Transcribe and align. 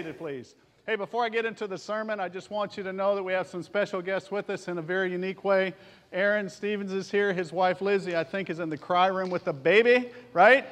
seated, 0.00 0.16
please. 0.16 0.54
Hey, 0.86 0.96
before 0.96 1.26
I 1.26 1.28
get 1.28 1.44
into 1.44 1.66
the 1.66 1.76
sermon, 1.76 2.20
I 2.20 2.30
just 2.30 2.50
want 2.50 2.78
you 2.78 2.82
to 2.84 2.92
know 2.92 3.14
that 3.14 3.22
we 3.22 3.34
have 3.34 3.46
some 3.46 3.62
special 3.62 4.00
guests 4.00 4.30
with 4.30 4.48
us 4.48 4.66
in 4.66 4.78
a 4.78 4.82
very 4.82 5.12
unique 5.12 5.44
way. 5.44 5.74
Aaron 6.10 6.48
Stevens 6.48 6.90
is 6.94 7.10
here. 7.10 7.34
His 7.34 7.52
wife 7.52 7.82
Lizzie, 7.82 8.16
I 8.16 8.24
think, 8.24 8.48
is 8.48 8.60
in 8.60 8.70
the 8.70 8.78
cry 8.78 9.08
room 9.08 9.28
with 9.28 9.44
the 9.44 9.52
baby, 9.52 10.08
right? 10.32 10.64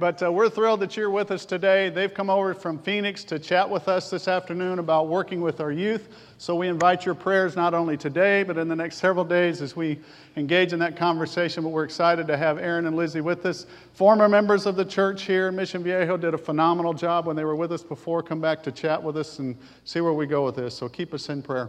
But 0.00 0.22
uh, 0.22 0.32
we're 0.32 0.48
thrilled 0.48 0.80
that 0.80 0.96
you're 0.96 1.10
with 1.10 1.30
us 1.30 1.44
today. 1.44 1.90
They've 1.90 2.12
come 2.12 2.30
over 2.30 2.54
from 2.54 2.78
Phoenix 2.78 3.22
to 3.24 3.38
chat 3.38 3.68
with 3.68 3.86
us 3.86 4.08
this 4.08 4.28
afternoon 4.28 4.78
about 4.78 5.08
working 5.08 5.42
with 5.42 5.60
our 5.60 5.70
youth. 5.70 6.08
So 6.38 6.54
we 6.54 6.68
invite 6.68 7.04
your 7.04 7.14
prayers 7.14 7.54
not 7.54 7.74
only 7.74 7.98
today, 7.98 8.42
but 8.42 8.56
in 8.56 8.66
the 8.66 8.74
next 8.74 8.96
several 8.96 9.26
days 9.26 9.60
as 9.60 9.76
we 9.76 9.98
engage 10.38 10.72
in 10.72 10.78
that 10.78 10.96
conversation. 10.96 11.62
But 11.64 11.68
we're 11.68 11.84
excited 11.84 12.26
to 12.28 12.38
have 12.38 12.56
Aaron 12.56 12.86
and 12.86 12.96
Lizzie 12.96 13.20
with 13.20 13.44
us. 13.44 13.66
Former 13.92 14.26
members 14.26 14.64
of 14.64 14.74
the 14.74 14.86
church 14.86 15.24
here, 15.24 15.48
in 15.48 15.56
Mission 15.56 15.82
Viejo, 15.82 16.16
did 16.16 16.32
a 16.32 16.38
phenomenal 16.38 16.94
job 16.94 17.26
when 17.26 17.36
they 17.36 17.44
were 17.44 17.54
with 17.54 17.70
us 17.70 17.82
before. 17.82 18.22
Come 18.22 18.40
back 18.40 18.62
to 18.62 18.72
chat 18.72 19.02
with 19.02 19.18
us 19.18 19.38
and 19.38 19.54
see 19.84 20.00
where 20.00 20.14
we 20.14 20.24
go 20.24 20.46
with 20.46 20.56
this. 20.56 20.74
So 20.74 20.88
keep 20.88 21.12
us 21.12 21.28
in 21.28 21.42
prayer. 21.42 21.68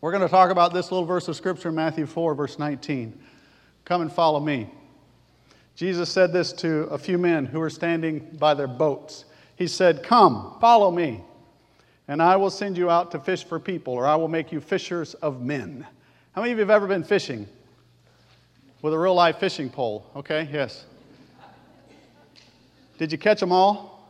We're 0.00 0.12
going 0.12 0.22
to 0.22 0.30
talk 0.30 0.48
about 0.48 0.72
this 0.72 0.90
little 0.90 1.06
verse 1.06 1.28
of 1.28 1.36
Scripture 1.36 1.68
in 1.68 1.74
Matthew 1.74 2.06
4, 2.06 2.34
verse 2.34 2.58
19. 2.58 3.20
Come 3.84 4.00
and 4.00 4.10
follow 4.10 4.40
me. 4.40 4.70
Jesus 5.76 6.08
said 6.08 6.32
this 6.32 6.52
to 6.52 6.84
a 6.84 6.98
few 6.98 7.18
men 7.18 7.46
who 7.46 7.58
were 7.58 7.70
standing 7.70 8.20
by 8.38 8.54
their 8.54 8.68
boats. 8.68 9.24
He 9.56 9.66
said, 9.66 10.02
Come, 10.02 10.56
follow 10.60 10.90
me, 10.90 11.22
and 12.06 12.22
I 12.22 12.36
will 12.36 12.50
send 12.50 12.78
you 12.78 12.90
out 12.90 13.10
to 13.12 13.18
fish 13.18 13.44
for 13.44 13.58
people, 13.58 13.92
or 13.92 14.06
I 14.06 14.14
will 14.14 14.28
make 14.28 14.52
you 14.52 14.60
fishers 14.60 15.14
of 15.14 15.42
men. 15.42 15.86
How 16.32 16.42
many 16.42 16.52
of 16.52 16.58
you 16.58 16.62
have 16.62 16.70
ever 16.70 16.86
been 16.86 17.04
fishing 17.04 17.48
with 18.82 18.94
a 18.94 18.98
real 18.98 19.14
life 19.14 19.38
fishing 19.38 19.68
pole? 19.68 20.06
Okay, 20.14 20.48
yes. 20.52 20.84
Did 22.98 23.10
you 23.10 23.18
catch 23.18 23.40
them 23.40 23.50
all? 23.50 24.08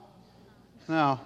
No. 0.86 1.18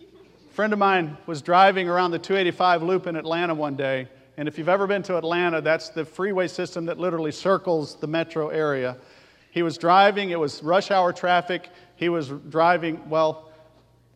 A 0.00 0.54
friend 0.54 0.72
of 0.72 0.78
mine 0.80 1.16
was 1.26 1.40
driving 1.40 1.88
around 1.88 2.10
the 2.10 2.18
285 2.18 2.82
loop 2.82 3.06
in 3.06 3.14
Atlanta 3.14 3.54
one 3.54 3.76
day, 3.76 4.08
and 4.36 4.48
if 4.48 4.58
you've 4.58 4.68
ever 4.68 4.88
been 4.88 5.04
to 5.04 5.16
Atlanta, 5.18 5.60
that's 5.60 5.90
the 5.90 6.04
freeway 6.04 6.48
system 6.48 6.84
that 6.86 6.98
literally 6.98 7.30
circles 7.30 7.94
the 7.94 8.08
metro 8.08 8.48
area. 8.48 8.96
He 9.52 9.62
was 9.62 9.76
driving, 9.76 10.30
it 10.30 10.40
was 10.40 10.62
rush 10.62 10.90
hour 10.90 11.12
traffic. 11.12 11.68
He 11.94 12.08
was 12.08 12.28
driving, 12.48 13.06
well, 13.10 13.50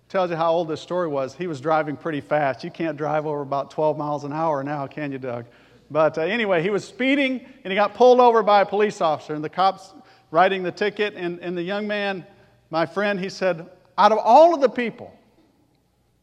tells 0.08 0.30
you 0.30 0.36
how 0.36 0.50
old 0.50 0.66
this 0.66 0.80
story 0.80 1.08
was. 1.08 1.34
He 1.34 1.46
was 1.46 1.60
driving 1.60 1.94
pretty 1.94 2.22
fast. 2.22 2.64
You 2.64 2.70
can't 2.70 2.96
drive 2.96 3.26
over 3.26 3.42
about 3.42 3.70
12 3.70 3.98
miles 3.98 4.24
an 4.24 4.32
hour 4.32 4.64
now, 4.64 4.86
can 4.86 5.12
you, 5.12 5.18
Doug? 5.18 5.44
But 5.90 6.16
uh, 6.16 6.22
anyway, 6.22 6.62
he 6.62 6.70
was 6.70 6.84
speeding 6.84 7.44
and 7.62 7.70
he 7.70 7.74
got 7.74 7.92
pulled 7.92 8.18
over 8.18 8.42
by 8.42 8.62
a 8.62 8.66
police 8.66 9.02
officer, 9.02 9.34
and 9.34 9.44
the 9.44 9.50
cops 9.50 9.92
writing 10.30 10.62
the 10.62 10.72
ticket. 10.72 11.12
And, 11.14 11.38
and 11.40 11.54
the 11.54 11.62
young 11.62 11.86
man, 11.86 12.24
my 12.70 12.86
friend, 12.86 13.20
he 13.20 13.28
said, 13.28 13.68
Out 13.98 14.12
of 14.12 14.18
all 14.18 14.54
of 14.54 14.62
the 14.62 14.70
people 14.70 15.14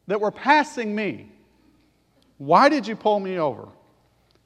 that 0.08 0.20
were 0.20 0.32
passing 0.32 0.92
me, 0.92 1.30
why 2.38 2.68
did 2.68 2.84
you 2.84 2.96
pull 2.96 3.20
me 3.20 3.38
over? 3.38 3.68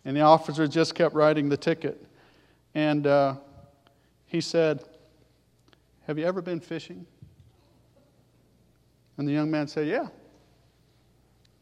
And 0.05 0.15
the 0.15 0.21
officer 0.21 0.69
just 0.69 0.95
kept 0.95 1.15
writing 1.15 1.49
the 1.49 1.57
ticket. 1.57 2.05
And 2.75 3.07
uh, 3.07 3.37
he 4.29 4.41
said, 4.43 4.85
Have 6.07 6.17
you 6.19 6.25
ever 6.27 6.41
been 6.41 6.61
fishing? 6.61 7.05
And 9.17 9.27
the 9.27 9.33
young 9.33 9.51
man 9.51 9.67
said, 9.67 9.89
Yeah. 9.89 10.07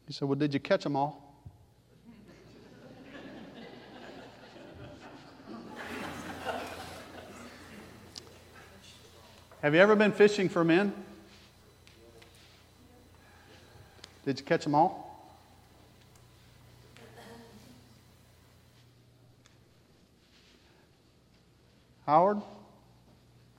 He 0.05 0.13
said, 0.13 0.27
Well, 0.27 0.35
did 0.35 0.53
you 0.53 0.59
catch 0.59 0.83
them 0.83 0.97
all? 0.97 1.33
Have 9.61 9.73
you 9.73 9.79
ever 9.79 9.95
been 9.95 10.11
fishing 10.11 10.49
for 10.49 10.63
men? 10.65 10.93
Did 14.25 14.39
you 14.39 14.45
catch 14.45 14.65
them 14.65 14.75
all? 14.75 15.33
Howard? 22.05 22.41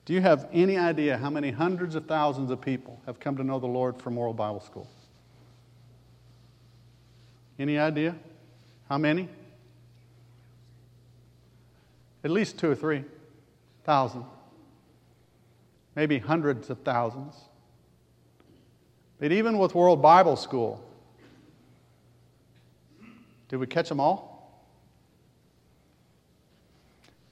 Do 0.08 0.14
you 0.14 0.22
have 0.22 0.48
any 0.54 0.78
idea 0.78 1.18
how 1.18 1.28
many 1.28 1.50
hundreds 1.50 1.94
of 1.94 2.06
thousands 2.06 2.50
of 2.50 2.62
people 2.62 2.98
have 3.04 3.20
come 3.20 3.36
to 3.36 3.44
know 3.44 3.58
the 3.58 3.66
Lord 3.66 4.00
from 4.00 4.16
World 4.16 4.38
Bible 4.38 4.60
School? 4.60 4.88
Any 7.58 7.78
idea? 7.78 8.16
How 8.88 8.96
many? 8.96 9.28
At 12.24 12.30
least 12.30 12.58
two 12.58 12.70
or 12.70 12.74
three 12.74 13.04
thousand. 13.84 14.24
Maybe 15.94 16.16
hundreds 16.16 16.70
of 16.70 16.78
thousands. 16.78 17.34
But 19.20 19.30
even 19.30 19.58
with 19.58 19.74
World 19.74 20.00
Bible 20.00 20.36
School, 20.36 20.82
did 23.50 23.58
we 23.58 23.66
catch 23.66 23.90
them 23.90 24.00
all? 24.00 24.64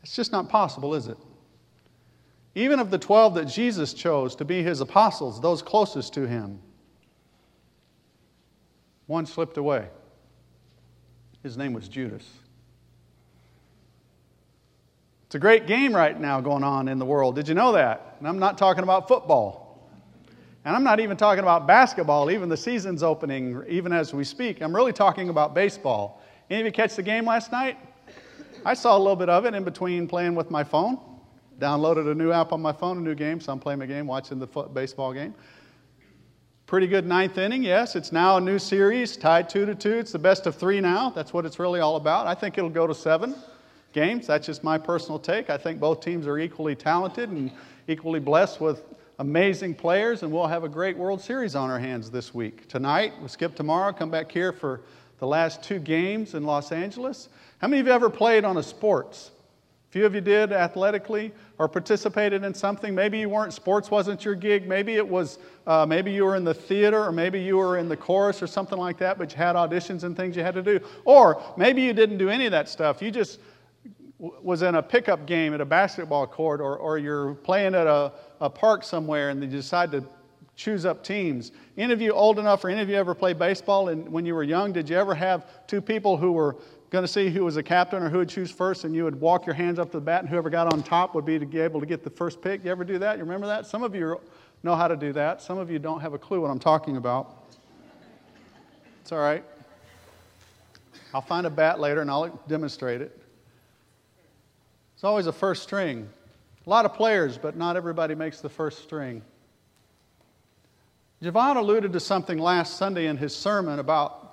It's 0.02 0.14
just 0.14 0.30
not 0.30 0.50
possible, 0.50 0.94
is 0.94 1.06
it? 1.06 1.16
Even 2.56 2.80
of 2.80 2.90
the 2.90 2.96
12 2.96 3.34
that 3.34 3.44
Jesus 3.44 3.92
chose 3.92 4.34
to 4.36 4.44
be 4.44 4.62
his 4.62 4.80
apostles, 4.80 5.42
those 5.42 5.60
closest 5.60 6.14
to 6.14 6.26
him, 6.26 6.58
one 9.06 9.26
slipped 9.26 9.58
away. 9.58 9.86
His 11.42 11.58
name 11.58 11.74
was 11.74 11.86
Judas. 11.86 12.26
It's 15.26 15.34
a 15.34 15.38
great 15.38 15.66
game 15.66 15.94
right 15.94 16.18
now 16.18 16.40
going 16.40 16.64
on 16.64 16.88
in 16.88 16.98
the 16.98 17.04
world. 17.04 17.34
Did 17.34 17.46
you 17.46 17.54
know 17.54 17.72
that? 17.72 18.16
And 18.20 18.26
I'm 18.26 18.38
not 18.38 18.56
talking 18.56 18.84
about 18.84 19.06
football. 19.06 19.86
And 20.64 20.74
I'm 20.74 20.82
not 20.82 20.98
even 20.98 21.18
talking 21.18 21.42
about 21.42 21.66
basketball, 21.66 22.30
even 22.30 22.48
the 22.48 22.56
season's 22.56 23.02
opening, 23.02 23.62
even 23.68 23.92
as 23.92 24.14
we 24.14 24.24
speak. 24.24 24.62
I'm 24.62 24.74
really 24.74 24.94
talking 24.94 25.28
about 25.28 25.54
baseball. 25.54 26.22
Any 26.48 26.60
of 26.60 26.66
you 26.66 26.72
catch 26.72 26.96
the 26.96 27.02
game 27.02 27.26
last 27.26 27.52
night? 27.52 27.76
I 28.64 28.72
saw 28.72 28.96
a 28.96 28.98
little 28.98 29.14
bit 29.14 29.28
of 29.28 29.44
it 29.44 29.52
in 29.52 29.62
between 29.62 30.08
playing 30.08 30.34
with 30.34 30.50
my 30.50 30.64
phone. 30.64 30.98
Downloaded 31.58 32.10
a 32.10 32.14
new 32.14 32.32
app 32.32 32.52
on 32.52 32.60
my 32.60 32.72
phone, 32.72 32.98
a 32.98 33.00
new 33.00 33.14
game, 33.14 33.40
so 33.40 33.52
I'm 33.52 33.58
playing 33.58 33.80
a 33.80 33.86
game, 33.86 34.06
watching 34.06 34.38
the 34.38 34.46
foot 34.46 34.74
baseball 34.74 35.12
game. 35.12 35.34
Pretty 36.66 36.86
good 36.86 37.06
ninth 37.06 37.38
inning, 37.38 37.62
yes. 37.62 37.96
It's 37.96 38.12
now 38.12 38.36
a 38.36 38.40
new 38.40 38.58
series, 38.58 39.16
tied 39.16 39.48
two 39.48 39.64
to 39.64 39.74
two. 39.74 39.94
It's 39.94 40.12
the 40.12 40.18
best 40.18 40.46
of 40.46 40.56
three 40.56 40.80
now. 40.80 41.10
That's 41.10 41.32
what 41.32 41.46
it's 41.46 41.58
really 41.58 41.80
all 41.80 41.96
about. 41.96 42.26
I 42.26 42.34
think 42.34 42.58
it'll 42.58 42.68
go 42.68 42.86
to 42.86 42.94
seven 42.94 43.36
games. 43.92 44.26
That's 44.26 44.46
just 44.46 44.64
my 44.64 44.76
personal 44.76 45.18
take. 45.18 45.48
I 45.48 45.56
think 45.56 45.80
both 45.80 46.00
teams 46.00 46.26
are 46.26 46.38
equally 46.38 46.74
talented 46.74 47.30
and 47.30 47.50
equally 47.88 48.20
blessed 48.20 48.60
with 48.60 48.82
amazing 49.18 49.76
players, 49.76 50.22
and 50.22 50.30
we'll 50.32 50.46
have 50.46 50.64
a 50.64 50.68
great 50.68 50.98
World 50.98 51.20
Series 51.20 51.54
on 51.54 51.70
our 51.70 51.78
hands 51.78 52.10
this 52.10 52.34
week. 52.34 52.68
Tonight, 52.68 53.14
we'll 53.18 53.28
skip 53.28 53.54
tomorrow, 53.54 53.92
come 53.92 54.10
back 54.10 54.30
here 54.30 54.52
for 54.52 54.82
the 55.20 55.26
last 55.26 55.62
two 55.62 55.78
games 55.78 56.34
in 56.34 56.44
Los 56.44 56.72
Angeles. 56.72 57.30
How 57.58 57.68
many 57.68 57.80
of 57.80 57.86
you 57.86 57.92
ever 57.92 58.10
played 58.10 58.44
on 58.44 58.58
a 58.58 58.62
sports? 58.62 59.30
Few 59.96 60.04
of 60.04 60.14
you 60.14 60.20
did 60.20 60.52
athletically 60.52 61.32
or 61.56 61.66
participated 61.66 62.44
in 62.44 62.52
something. 62.52 62.94
Maybe 62.94 63.18
you 63.18 63.30
weren't, 63.30 63.54
sports 63.54 63.90
wasn't 63.90 64.26
your 64.26 64.34
gig. 64.34 64.68
Maybe 64.68 64.96
it 64.96 65.08
was, 65.08 65.38
uh, 65.66 65.86
maybe 65.86 66.12
you 66.12 66.26
were 66.26 66.36
in 66.36 66.44
the 66.44 66.52
theater 66.52 67.02
or 67.02 67.10
maybe 67.10 67.40
you 67.40 67.56
were 67.56 67.78
in 67.78 67.88
the 67.88 67.96
chorus 67.96 68.42
or 68.42 68.46
something 68.46 68.76
like 68.76 68.98
that, 68.98 69.16
but 69.16 69.32
you 69.32 69.38
had 69.38 69.56
auditions 69.56 70.04
and 70.04 70.14
things 70.14 70.36
you 70.36 70.42
had 70.42 70.52
to 70.52 70.62
do. 70.62 70.80
Or 71.06 71.42
maybe 71.56 71.80
you 71.80 71.94
didn't 71.94 72.18
do 72.18 72.28
any 72.28 72.44
of 72.44 72.52
that 72.52 72.68
stuff. 72.68 73.00
You 73.00 73.10
just 73.10 73.40
w- 74.20 74.38
was 74.42 74.60
in 74.60 74.74
a 74.74 74.82
pickup 74.82 75.24
game 75.24 75.54
at 75.54 75.62
a 75.62 75.64
basketball 75.64 76.26
court 76.26 76.60
or, 76.60 76.76
or 76.76 76.98
you're 76.98 77.32
playing 77.36 77.74
at 77.74 77.86
a, 77.86 78.12
a 78.42 78.50
park 78.50 78.82
somewhere 78.82 79.30
and 79.30 79.42
you 79.42 79.48
decide 79.48 79.90
to 79.92 80.04
choose 80.56 80.84
up 80.84 81.04
teams. 81.04 81.52
Any 81.78 81.94
of 81.94 82.02
you 82.02 82.12
old 82.12 82.38
enough 82.38 82.62
or 82.64 82.68
any 82.68 82.82
of 82.82 82.90
you 82.90 82.96
ever 82.96 83.14
played 83.14 83.38
baseball 83.38 83.88
and 83.88 84.06
when 84.10 84.26
you 84.26 84.34
were 84.34 84.42
young, 84.42 84.74
did 84.74 84.90
you 84.90 84.96
ever 84.98 85.14
have 85.14 85.66
two 85.66 85.80
people 85.80 86.18
who 86.18 86.32
were 86.32 86.56
going 86.90 87.04
to 87.04 87.08
see 87.08 87.30
who 87.30 87.44
was 87.44 87.56
a 87.56 87.62
captain 87.62 88.02
or 88.02 88.08
who 88.08 88.18
would 88.18 88.28
choose 88.28 88.50
first, 88.50 88.84
and 88.84 88.94
you 88.94 89.04
would 89.04 89.20
walk 89.20 89.46
your 89.46 89.54
hands 89.54 89.78
up 89.78 89.90
to 89.90 89.98
the 89.98 90.04
bat, 90.04 90.20
and 90.20 90.28
whoever 90.28 90.50
got 90.50 90.72
on 90.72 90.82
top 90.82 91.14
would 91.14 91.24
be 91.24 91.38
to 91.38 91.46
be 91.46 91.58
able 91.58 91.80
to 91.80 91.86
get 91.86 92.04
the 92.04 92.10
first 92.10 92.40
pick. 92.40 92.64
You 92.64 92.70
ever 92.70 92.84
do 92.84 92.98
that? 92.98 93.18
You 93.18 93.24
remember 93.24 93.46
that? 93.46 93.66
Some 93.66 93.82
of 93.82 93.94
you 93.94 94.20
know 94.62 94.74
how 94.74 94.88
to 94.88 94.96
do 94.96 95.12
that. 95.12 95.42
Some 95.42 95.58
of 95.58 95.70
you 95.70 95.78
don't 95.78 96.00
have 96.00 96.14
a 96.14 96.18
clue 96.18 96.40
what 96.40 96.50
I'm 96.50 96.58
talking 96.58 96.96
about. 96.96 97.44
It's 99.02 99.12
all 99.12 99.18
right. 99.18 99.44
I'll 101.14 101.20
find 101.20 101.46
a 101.46 101.50
bat 101.50 101.78
later 101.80 102.00
and 102.00 102.10
I'll 102.10 102.28
demonstrate 102.48 103.00
it. 103.00 103.16
It's 104.94 105.04
always 105.04 105.26
a 105.26 105.32
first 105.32 105.62
string. 105.62 106.08
A 106.66 106.70
lot 106.70 106.84
of 106.84 106.94
players, 106.94 107.38
but 107.38 107.56
not 107.56 107.76
everybody 107.76 108.14
makes 108.14 108.40
the 108.40 108.48
first 108.48 108.82
string. 108.82 109.22
Javon 111.22 111.56
alluded 111.56 111.92
to 111.92 112.00
something 112.00 112.38
last 112.38 112.76
Sunday 112.76 113.06
in 113.06 113.16
his 113.16 113.34
sermon 113.34 113.78
about 113.78 114.25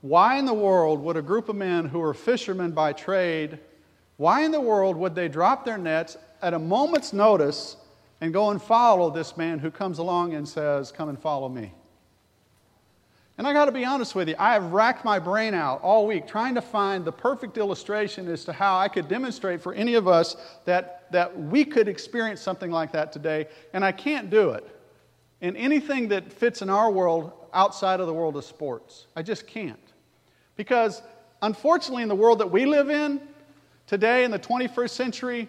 why 0.00 0.38
in 0.38 0.46
the 0.46 0.54
world 0.54 1.00
would 1.00 1.16
a 1.16 1.22
group 1.22 1.48
of 1.48 1.56
men 1.56 1.86
who 1.86 2.00
are 2.00 2.14
fishermen 2.14 2.70
by 2.70 2.92
trade, 2.92 3.58
why 4.16 4.42
in 4.42 4.50
the 4.50 4.60
world 4.60 4.96
would 4.96 5.14
they 5.14 5.28
drop 5.28 5.64
their 5.64 5.78
nets 5.78 6.16
at 6.42 6.54
a 6.54 6.58
moment's 6.58 7.12
notice 7.12 7.76
and 8.20 8.32
go 8.32 8.50
and 8.50 8.62
follow 8.62 9.10
this 9.10 9.36
man 9.36 9.58
who 9.58 9.70
comes 9.70 9.98
along 9.98 10.34
and 10.34 10.48
says, 10.48 10.92
Come 10.92 11.08
and 11.08 11.18
follow 11.18 11.48
me? 11.48 11.72
And 13.38 13.46
I 13.46 13.52
got 13.52 13.66
to 13.66 13.72
be 13.72 13.84
honest 13.84 14.16
with 14.16 14.28
you, 14.28 14.34
I 14.36 14.54
have 14.54 14.72
racked 14.72 15.04
my 15.04 15.20
brain 15.20 15.54
out 15.54 15.80
all 15.82 16.08
week 16.08 16.26
trying 16.26 16.56
to 16.56 16.60
find 16.60 17.04
the 17.04 17.12
perfect 17.12 17.56
illustration 17.56 18.26
as 18.26 18.44
to 18.46 18.52
how 18.52 18.76
I 18.76 18.88
could 18.88 19.06
demonstrate 19.06 19.60
for 19.60 19.72
any 19.74 19.94
of 19.94 20.08
us 20.08 20.36
that, 20.64 21.06
that 21.12 21.40
we 21.40 21.64
could 21.64 21.86
experience 21.86 22.40
something 22.40 22.72
like 22.72 22.90
that 22.92 23.12
today, 23.12 23.46
and 23.72 23.84
I 23.84 23.92
can't 23.92 24.28
do 24.28 24.50
it. 24.50 24.66
And 25.40 25.56
anything 25.56 26.08
that 26.08 26.32
fits 26.32 26.62
in 26.62 26.70
our 26.70 26.90
world 26.90 27.32
outside 27.52 28.00
of 28.00 28.08
the 28.08 28.12
world 28.12 28.36
of 28.36 28.44
sports. 28.44 29.06
I 29.14 29.22
just 29.22 29.46
can't. 29.46 29.87
Because 30.58 31.00
unfortunately, 31.40 32.02
in 32.02 32.08
the 32.10 32.16
world 32.16 32.40
that 32.40 32.50
we 32.50 32.66
live 32.66 32.90
in 32.90 33.20
today, 33.86 34.24
in 34.24 34.30
the 34.30 34.38
21st 34.40 34.90
century, 34.90 35.48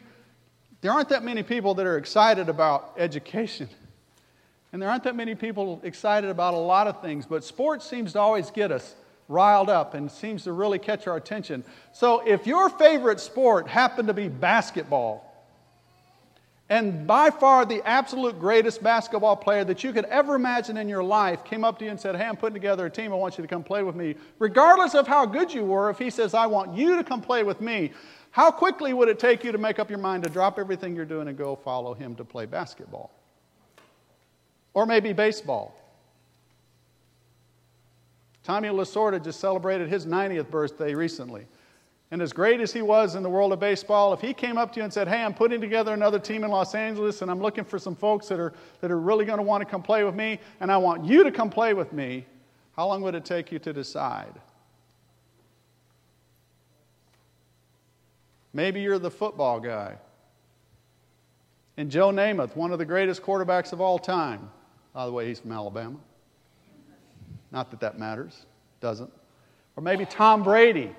there 0.81 0.93
aren't 0.93 1.09
that 1.09 1.23
many 1.23 1.43
people 1.43 1.73
that 1.73 1.85
are 1.85 1.97
excited 1.97 2.47
about 2.47 2.93
education. 2.95 3.67
And 4.71 4.79
there 4.79 4.87
aren't 4.87 5.03
that 5.03 5.15
many 5.15 5.33
people 5.33 5.81
excited 5.83 6.29
about 6.29 6.53
a 6.53 6.57
lot 6.57 6.85
of 6.85 7.01
things, 7.01 7.25
but 7.25 7.43
sports 7.43 7.89
seems 7.89 8.13
to 8.13 8.19
always 8.19 8.51
get 8.51 8.71
us 8.71 8.95
riled 9.27 9.69
up 9.69 9.95
and 9.95 10.11
seems 10.11 10.43
to 10.43 10.51
really 10.51 10.77
catch 10.77 11.07
our 11.07 11.17
attention. 11.17 11.63
So 11.91 12.19
if 12.19 12.45
your 12.45 12.69
favorite 12.69 13.19
sport 13.19 13.67
happened 13.67 14.07
to 14.09 14.13
be 14.13 14.27
basketball, 14.27 15.28
and 16.69 17.07
by 17.07 17.31
far 17.31 17.65
the 17.65 17.81
absolute 17.87 18.39
greatest 18.39 18.83
basketball 18.83 19.35
player 19.35 19.63
that 19.63 19.83
you 19.83 19.91
could 19.91 20.05
ever 20.05 20.35
imagine 20.35 20.77
in 20.77 20.87
your 20.87 21.03
life 21.03 21.43
came 21.43 21.65
up 21.65 21.79
to 21.79 21.85
you 21.85 21.91
and 21.91 21.99
said, 21.99 22.15
Hey, 22.15 22.25
I'm 22.25 22.37
putting 22.37 22.53
together 22.53 22.85
a 22.85 22.89
team. 22.91 23.11
I 23.11 23.15
want 23.15 23.37
you 23.37 23.41
to 23.41 23.47
come 23.47 23.63
play 23.63 23.81
with 23.81 23.95
me. 23.95 24.15
Regardless 24.37 24.93
of 24.93 25.07
how 25.07 25.25
good 25.25 25.51
you 25.51 25.65
were, 25.65 25.89
if 25.89 25.97
he 25.97 26.11
says, 26.11 26.35
I 26.35 26.45
want 26.45 26.75
you 26.75 26.95
to 26.95 27.03
come 27.03 27.21
play 27.21 27.43
with 27.43 27.59
me, 27.59 27.91
how 28.29 28.51
quickly 28.51 28.93
would 28.93 29.09
it 29.09 29.17
take 29.17 29.43
you 29.43 29.51
to 29.51 29.57
make 29.57 29.79
up 29.79 29.89
your 29.89 29.97
mind 29.97 30.23
to 30.23 30.29
drop 30.29 30.59
everything 30.59 30.95
you're 30.95 31.05
doing 31.05 31.27
and 31.27 31.35
go 31.35 31.55
follow 31.55 31.95
him 31.95 32.15
to 32.15 32.23
play 32.23 32.45
basketball? 32.45 33.11
Or 34.75 34.85
maybe 34.85 35.11
baseball. 35.11 35.75
Tommy 38.43 38.69
Lasorda 38.69 39.23
just 39.23 39.39
celebrated 39.39 39.89
his 39.89 40.05
90th 40.05 40.51
birthday 40.51 40.93
recently. 40.93 41.47
And 42.11 42.21
as 42.21 42.33
great 42.33 42.59
as 42.59 42.73
he 42.73 42.81
was 42.81 43.13
in 43.13 43.21
the 43.21 43.29
world 43.29 43.53
of 43.53 43.59
baseball, 43.59 44.13
if 44.13 44.21
he 44.21 44.33
came 44.33 44.57
up 44.57 44.73
to 44.73 44.79
you 44.79 44.83
and 44.83 44.91
said, 44.91 45.07
Hey, 45.07 45.23
I'm 45.23 45.33
putting 45.33 45.61
together 45.61 45.93
another 45.93 46.17
team 46.17 46.43
in 46.43 46.49
Los 46.49 46.73
Angeles 46.73 47.21
and 47.21 47.29
I'm 47.29 47.39
looking 47.39 47.63
for 47.63 47.77
some 47.77 47.95
folks 47.95 48.27
that 48.29 48.39
are, 48.39 48.53
that 48.81 48.89
are 48.89 48.99
really 48.99 49.25
going 49.25 49.37
to 49.37 49.43
want 49.43 49.61
to 49.61 49.69
come 49.69 49.83
play 49.83 50.03
with 50.03 50.15
me, 50.15 50.39
and 50.59 50.71
I 50.71 50.77
want 50.77 51.05
you 51.05 51.23
to 51.23 51.31
come 51.31 51.49
play 51.49 51.73
with 51.73 51.93
me, 51.93 52.25
how 52.75 52.87
long 52.87 53.01
would 53.03 53.13
it 53.13 53.25
take 53.25 53.51
you 53.51 53.59
to 53.59 53.73
decide? 53.73 54.33
Maybe 58.53 58.81
you're 58.81 58.97
the 58.97 59.11
football 59.11 59.59
guy. 59.59 59.95
And 61.77 61.91
Joe 61.91 62.09
Namath, 62.09 62.55
one 62.55 62.71
of 62.71 62.79
the 62.79 62.85
greatest 62.85 63.21
quarterbacks 63.21 63.71
of 63.71 63.79
all 63.79 63.99
time. 63.99 64.49
By 64.93 65.05
the 65.05 65.11
way, 65.11 65.27
he's 65.27 65.39
from 65.39 65.51
Alabama. 65.51 65.97
Not 67.51 67.71
that 67.71 67.79
that 67.79 67.99
matters, 67.99 68.45
doesn't. 68.81 69.11
Or 69.75 69.83
maybe 69.83 70.05
Tom 70.05 70.43
Brady. 70.43 70.91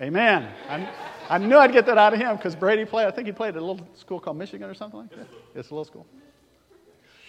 Amen. 0.00 0.48
I, 0.68 0.88
I 1.28 1.38
knew 1.38 1.56
I'd 1.56 1.72
get 1.72 1.86
that 1.86 1.98
out 1.98 2.12
of 2.12 2.20
him 2.20 2.36
because 2.36 2.54
Brady 2.54 2.84
played, 2.84 3.06
I 3.06 3.10
think 3.10 3.26
he 3.26 3.32
played 3.32 3.56
at 3.56 3.62
a 3.62 3.64
little 3.64 3.86
school 3.94 4.20
called 4.20 4.36
Michigan 4.36 4.68
or 4.68 4.74
something 4.74 5.00
like 5.00 5.10
that. 5.10 5.26
It's 5.54 5.70
a 5.70 5.74
little 5.74 5.84
school. 5.84 6.06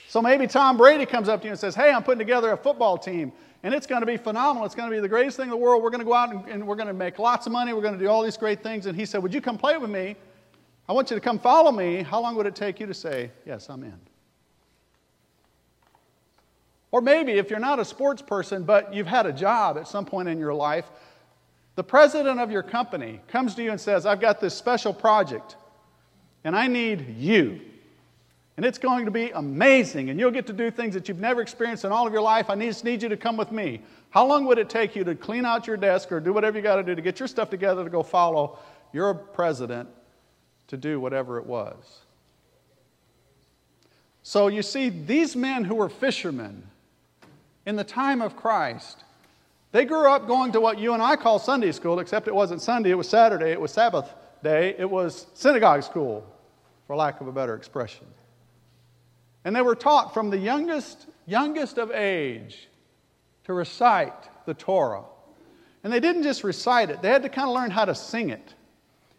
So 0.07 0.21
maybe 0.21 0.47
Tom 0.47 0.77
Brady 0.77 1.05
comes 1.05 1.29
up 1.29 1.41
to 1.41 1.45
you 1.47 1.51
and 1.51 1.59
says, 1.59 1.75
Hey, 1.75 1.91
I'm 1.91 2.03
putting 2.03 2.19
together 2.19 2.51
a 2.51 2.57
football 2.57 2.97
team, 2.97 3.31
and 3.63 3.73
it's 3.73 3.87
going 3.87 4.01
to 4.01 4.05
be 4.05 4.17
phenomenal. 4.17 4.65
It's 4.65 4.75
going 4.75 4.89
to 4.89 4.95
be 4.95 5.01
the 5.01 5.09
greatest 5.09 5.37
thing 5.37 5.45
in 5.45 5.49
the 5.49 5.57
world. 5.57 5.83
We're 5.83 5.89
going 5.89 5.99
to 5.99 6.05
go 6.05 6.13
out 6.13 6.31
and, 6.31 6.47
and 6.47 6.65
we're 6.65 6.75
going 6.75 6.87
to 6.87 6.93
make 6.93 7.19
lots 7.19 7.45
of 7.45 7.51
money. 7.51 7.73
We're 7.73 7.81
going 7.81 7.97
to 7.97 7.99
do 7.99 8.09
all 8.09 8.23
these 8.23 8.37
great 8.37 8.63
things. 8.63 8.85
And 8.85 8.97
he 8.97 9.05
said, 9.05 9.21
Would 9.21 9.33
you 9.33 9.41
come 9.41 9.57
play 9.57 9.77
with 9.77 9.89
me? 9.89 10.15
I 10.87 10.93
want 10.93 11.09
you 11.09 11.15
to 11.15 11.21
come 11.21 11.39
follow 11.39 11.71
me. 11.71 12.03
How 12.03 12.21
long 12.21 12.35
would 12.35 12.45
it 12.45 12.55
take 12.55 12.79
you 12.79 12.85
to 12.85 12.93
say, 12.93 13.31
Yes, 13.45 13.69
I'm 13.69 13.83
in? 13.83 13.99
Or 16.91 17.01
maybe 17.01 17.33
if 17.33 17.49
you're 17.49 17.59
not 17.59 17.79
a 17.79 17.85
sports 17.85 18.21
person, 18.21 18.63
but 18.63 18.93
you've 18.93 19.07
had 19.07 19.25
a 19.25 19.33
job 19.33 19.77
at 19.77 19.85
some 19.87 20.05
point 20.05 20.29
in 20.29 20.39
your 20.39 20.53
life, 20.53 20.85
the 21.75 21.83
president 21.83 22.39
of 22.39 22.51
your 22.51 22.63
company 22.63 23.19
comes 23.27 23.55
to 23.55 23.63
you 23.63 23.71
and 23.71 23.79
says, 23.79 24.05
I've 24.05 24.21
got 24.21 24.39
this 24.39 24.55
special 24.55 24.93
project, 24.93 25.55
and 26.43 26.55
I 26.55 26.67
need 26.67 27.17
you. 27.17 27.61
And 28.57 28.65
it's 28.65 28.77
going 28.77 29.03
to 29.03 29.11
be 29.11 29.31
amazing, 29.31 30.09
and 30.09 30.17
you'll 30.17 30.31
get 30.31 30.47
to 30.47 30.53
do 30.53 30.71
things 30.71 30.93
that 30.93 31.09
you've 31.09 31.19
never 31.19 31.41
experienced 31.41 31.83
in 31.83 31.91
all 31.91 32.07
of 32.07 32.13
your 32.13 32.21
life. 32.21 32.49
I 32.49 32.55
just 32.55 32.85
need 32.85 33.03
you 33.03 33.09
to 33.09 33.17
come 33.17 33.35
with 33.35 33.51
me. 33.51 33.81
How 34.11 34.25
long 34.25 34.45
would 34.45 34.57
it 34.57 34.69
take 34.69 34.95
you 34.95 35.03
to 35.03 35.13
clean 35.13 35.45
out 35.45 35.67
your 35.67 35.75
desk 35.75 36.11
or 36.13 36.21
do 36.21 36.31
whatever 36.31 36.57
you 36.57 36.63
got 36.63 36.77
to 36.77 36.83
do 36.83 36.95
to 36.95 37.01
get 37.01 37.19
your 37.19 37.27
stuff 37.27 37.49
together 37.49 37.83
to 37.83 37.89
go 37.89 38.01
follow 38.01 38.57
your 38.93 39.13
president 39.13 39.89
to 40.67 40.77
do 40.77 41.01
whatever 41.01 41.37
it 41.37 41.45
was? 41.45 41.99
So 44.23 44.47
you 44.47 44.61
see, 44.61 44.87
these 44.87 45.35
men 45.35 45.65
who 45.65 45.75
were 45.75 45.89
fishermen 45.89 46.63
in 47.65 47.75
the 47.75 47.83
time 47.83 48.21
of 48.21 48.37
Christ, 48.37 49.03
they 49.75 49.83
grew 49.83 50.09
up 50.09 50.25
going 50.25 50.53
to 50.53 50.61
what 50.61 50.79
you 50.79 50.93
and 50.93 51.03
I 51.03 51.17
call 51.17 51.37
Sunday 51.37 51.73
school, 51.73 51.99
except 51.99 52.29
it 52.29 52.33
wasn't 52.33 52.61
Sunday, 52.61 52.91
it 52.91 52.97
was 52.97 53.09
Saturday, 53.09 53.51
it 53.51 53.59
was 53.59 53.73
Sabbath 53.73 54.09
day, 54.41 54.73
it 54.77 54.89
was 54.89 55.27
synagogue 55.33 55.83
school, 55.83 56.25
for 56.87 56.95
lack 56.95 57.19
of 57.19 57.27
a 57.27 57.31
better 57.33 57.55
expression. 57.55 58.07
And 59.43 59.53
they 59.53 59.61
were 59.61 59.75
taught 59.75 60.13
from 60.13 60.29
the 60.29 60.37
youngest, 60.37 61.07
youngest 61.25 61.77
of 61.77 61.91
age 61.91 62.69
to 63.43 63.51
recite 63.51 64.45
the 64.45 64.53
Torah. 64.53 65.03
And 65.83 65.91
they 65.91 65.99
didn't 65.99 66.23
just 66.23 66.45
recite 66.45 66.89
it, 66.89 67.01
they 67.01 67.09
had 67.09 67.23
to 67.23 67.29
kind 67.29 67.49
of 67.49 67.53
learn 67.53 67.69
how 67.69 67.83
to 67.83 67.95
sing 67.95 68.29
it. 68.29 68.53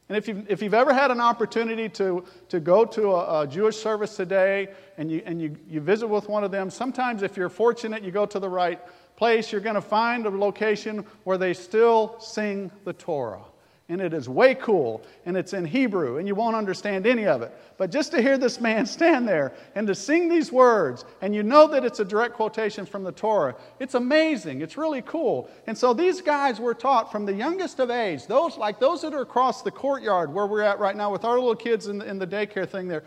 And 0.09 0.17
if 0.17 0.27
you've, 0.27 0.51
if 0.51 0.63
you've 0.63 0.73
ever 0.73 0.95
had 0.95 1.11
an 1.11 1.21
opportunity 1.21 1.91
to, 1.91 2.25
to 2.49 2.61
go 2.61 2.87
to 2.87 3.11
a, 3.11 3.43
a, 3.43 3.47
Jewish 3.47 3.77
service 3.77 4.17
today 4.17 4.69
and, 4.97 5.11
you, 5.11 5.21
and 5.27 5.43
you, 5.43 5.55
you 5.69 5.81
visit 5.81 6.07
with 6.07 6.31
one 6.31 6.45
of 6.45 6.51
them, 6.51 6.71
sometimes 6.71 7.23
if 7.23 7.37
you're 7.37 7.49
fortunate, 7.51 8.03
you 8.05 8.13
go 8.13 8.25
to 8.25 8.39
the 8.39 8.49
right 8.49 8.81
place, 9.17 9.51
you're 9.51 9.61
going 9.61 9.75
to 9.75 9.81
find 9.81 10.27
a 10.27 10.31
location 10.31 11.05
where 11.25 11.39
they 11.39 11.55
still 11.55 12.17
sing 12.21 12.71
the 12.85 12.93
Torah 12.93 13.43
and 13.89 14.01
it 14.01 14.13
is 14.13 14.29
way 14.29 14.55
cool, 14.57 15.03
and 15.27 15.37
it's 15.37 15.53
in 15.53 15.65
Hebrew, 15.65 16.19
and 16.19 16.27
you 16.27 16.35
won't 16.35 16.57
understand 16.57 17.07
any 17.07 17.25
of 17.27 17.43
it. 17.43 17.57
But 17.79 17.93
just 17.93 18.11
to 18.13 18.23
hear 18.23 18.37
this 18.37 18.61
man 18.61 18.85
stand 18.87 19.29
there 19.29 19.53
and 19.77 19.87
to 19.87 19.95
sing 19.95 20.29
these 20.29 20.51
words, 20.51 21.05
and 21.21 21.35
you 21.35 21.43
know 21.43 21.69
that 21.69 21.85
it's 21.85 22.01
a 22.01 22.05
direct 22.05 22.35
quotation 22.35 22.85
from 22.85 23.05
the 23.05 23.13
Torah, 23.13 23.55
it's 23.79 23.95
amazing. 23.95 24.61
It's 24.61 24.77
really 24.77 25.03
cool. 25.03 25.49
And 25.69 25.79
so 25.79 25.95
these 25.95 26.21
guys 26.21 26.59
were 26.59 26.75
taught 26.75 27.13
from 27.13 27.27
the 27.27 27.33
youngest 27.33 27.79
of 27.79 27.91
age, 27.91 28.27
those 28.27 28.57
like 28.57 28.81
those 28.81 29.03
that 29.03 29.15
are 29.15 29.23
across 29.23 29.63
the 29.63 29.71
courtyard 29.71 30.35
where 30.35 30.47
we're 30.47 30.63
at 30.63 30.81
right 30.81 30.97
now 30.97 31.13
with 31.13 31.25
our 31.25 31.37
little 31.37 31.55
kids 31.55 31.87
in 31.87 31.99
the, 31.99 32.07
in 32.07 32.19
the 32.19 32.27
daycare 32.27 32.69
thing 32.69 32.89
there. 32.89 33.05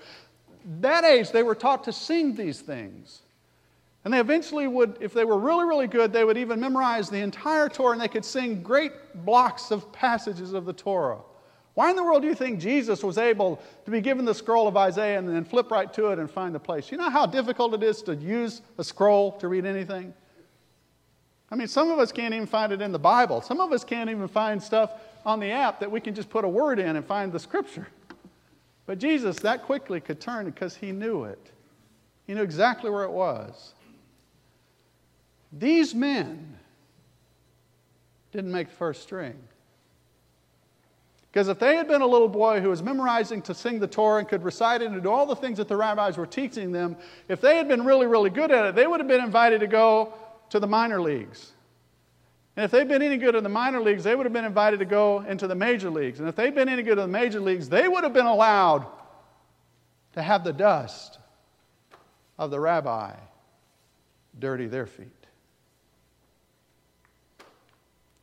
That 0.80 1.04
age, 1.04 1.32
they 1.32 1.44
were 1.44 1.56
taught 1.56 1.84
to 1.86 1.94
sing 1.94 2.36
these 2.36 2.62
things. 2.62 3.22
And 4.06 4.14
they 4.14 4.20
eventually 4.20 4.68
would, 4.68 4.98
if 5.02 5.14
they 5.14 5.26
were 5.26 5.38
really, 5.38 5.66
really 5.66 5.88
good, 5.88 6.14
they 6.14 6.24
would 6.24 6.38
even 6.38 6.60
memorize 6.60 7.10
the 7.10 7.20
entire 7.20 7.68
Torah 7.68 7.92
and 7.92 8.02
they 8.02 8.08
could 8.08 8.24
sing 8.24 8.64
great 8.64 8.94
blocks 9.26 9.72
of 9.72 9.92
passages 9.92 10.54
of 10.54 10.66
the 10.66 10.74
Torah. 10.74 11.20
Why 11.74 11.90
in 11.90 11.96
the 11.96 12.04
world 12.04 12.22
do 12.22 12.28
you 12.28 12.36
think 12.36 12.60
Jesus 12.60 13.04
was 13.04 13.18
able 13.18 13.62
to 13.86 13.92
be 13.92 14.02
given 14.02 14.26
the 14.26 14.34
scroll 14.34 14.68
of 14.68 14.76
Isaiah 14.76 15.18
and 15.18 15.28
then 15.28 15.46
flip 15.46 15.72
right 15.72 15.92
to 15.94 16.08
it 16.08 16.20
and 16.20 16.30
find 16.30 16.56
the 16.56 16.60
place? 16.60 16.92
You 16.92 16.98
know 16.98 17.10
how 17.10 17.26
difficult 17.26 17.74
it 17.74 17.84
is 17.84 18.02
to 18.04 18.16
use 18.16 18.62
a 18.78 18.84
scroll 18.84 19.34
to 19.40 19.48
read 19.48 19.66
anything? 19.66 20.14
I 21.52 21.56
mean, 21.56 21.68
some 21.68 21.90
of 21.90 22.00
us 22.00 22.12
can't 22.12 22.34
even 22.34 22.48
find 22.48 22.72
it 22.72 22.82
in 22.82 22.92
the 22.92 23.00
Bible. 23.00 23.42
Some 23.42 23.60
of 23.60 23.72
us 23.72 23.84
can't 23.84 24.10
even 24.10 24.28
find 24.28 24.62
stuff 24.62 24.92
on 25.26 25.40
the 25.40 25.52
app 25.52 25.80
that 25.80 25.92
we 25.92 26.00
can 26.00 26.14
just 26.14 26.30
put 26.30 26.46
a 26.46 26.50
word 26.50 26.80
in 26.80 26.96
and 26.96 27.06
find 27.06 27.32
the 27.32 27.40
scripture. 27.40 27.88
But 28.86 28.98
Jesus 28.98 29.40
that 29.40 29.64
quickly 29.64 30.00
could 30.00 30.20
turn 30.20 30.46
because 30.46 30.76
he 30.76 30.92
knew 30.92 31.24
it. 31.24 31.52
He 32.28 32.34
knew 32.34 32.44
exactly 32.44 32.90
where 32.90 33.04
it 33.04 33.12
was. 33.12 33.74
These 35.52 35.96
men 35.96 36.58
didn't 38.32 38.52
make 38.52 38.70
the 38.70 38.76
first 38.76 39.02
string. 39.02 39.36
Because 41.32 41.48
if 41.48 41.60
they 41.60 41.76
had 41.76 41.88
been 41.88 42.02
a 42.02 42.08
little 42.08 42.28
boy 42.28 42.60
who 42.60 42.70
was 42.70 42.82
memorizing 42.82 43.42
to 43.44 43.54
sing 43.54 43.80
the 43.80 43.88
Torah 43.88 44.20
and 44.20 44.28
could 44.28 44.44
recite 44.44 44.82
it 44.82 44.92
and 44.92 45.02
do 45.02 45.10
all 45.10 45.28
the 45.28 45.36
things 45.36 45.58
that 45.60 45.68
the 45.68 45.76
rabbis 45.76 46.18
were 46.18 46.26
teaching 46.26 46.72
them, 46.72 46.98
if 47.28 47.40
they 47.40 47.56
had 47.56 47.68
been 47.68 47.86
really, 47.86 48.08
really 48.08 48.32
good 48.32 48.52
at 48.52 48.66
it, 48.66 48.76
they 48.76 48.88
would 48.88 49.00
have 49.00 49.08
been 49.08 49.24
invited 49.24 49.60
to 49.60 49.68
go 49.68 50.14
to 50.50 50.60
the 50.60 50.68
minor 50.68 51.00
leagues. 51.00 51.52
And 52.56 52.66
if 52.66 52.72
they'd 52.72 52.88
been 52.88 53.04
any 53.04 53.18
good 53.18 53.36
in 53.36 53.44
the 53.44 53.50
minor 53.50 53.80
leagues, 53.80 54.04
they 54.04 54.16
would 54.16 54.26
have 54.26 54.34
been 54.34 54.44
invited 54.44 54.80
to 54.80 54.86
go 54.86 55.22
into 55.22 55.48
the 55.48 55.56
major 55.56 55.90
leagues. 55.92 56.20
And 56.20 56.28
if 56.28 56.36
they'd 56.36 56.54
been 56.54 56.68
any 56.68 56.82
good 56.82 56.98
in 56.98 57.12
the 57.12 57.20
major 57.20 57.40
leagues, 57.40 57.70
they 57.70 57.88
would 57.88 58.04
have 58.04 58.14
been 58.14 58.26
allowed 58.26 58.88
to 60.14 60.22
have 60.22 60.44
the 60.44 60.52
dust 60.52 61.20
of 62.40 62.50
the 62.50 62.60
rabbi 62.60 63.14
dirty 64.40 64.66
their 64.66 64.88
feet. 64.88 65.19